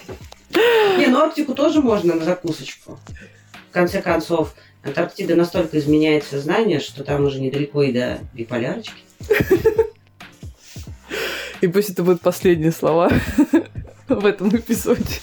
[0.98, 2.98] Не, ну Арктику тоже можно на закусочку.
[3.70, 9.02] В конце концов, Антарктида настолько изменяет сознание, что там уже недалеко и до биполярочки.
[11.60, 13.10] И пусть это будут последние слова
[14.08, 15.20] в этом эпизоде.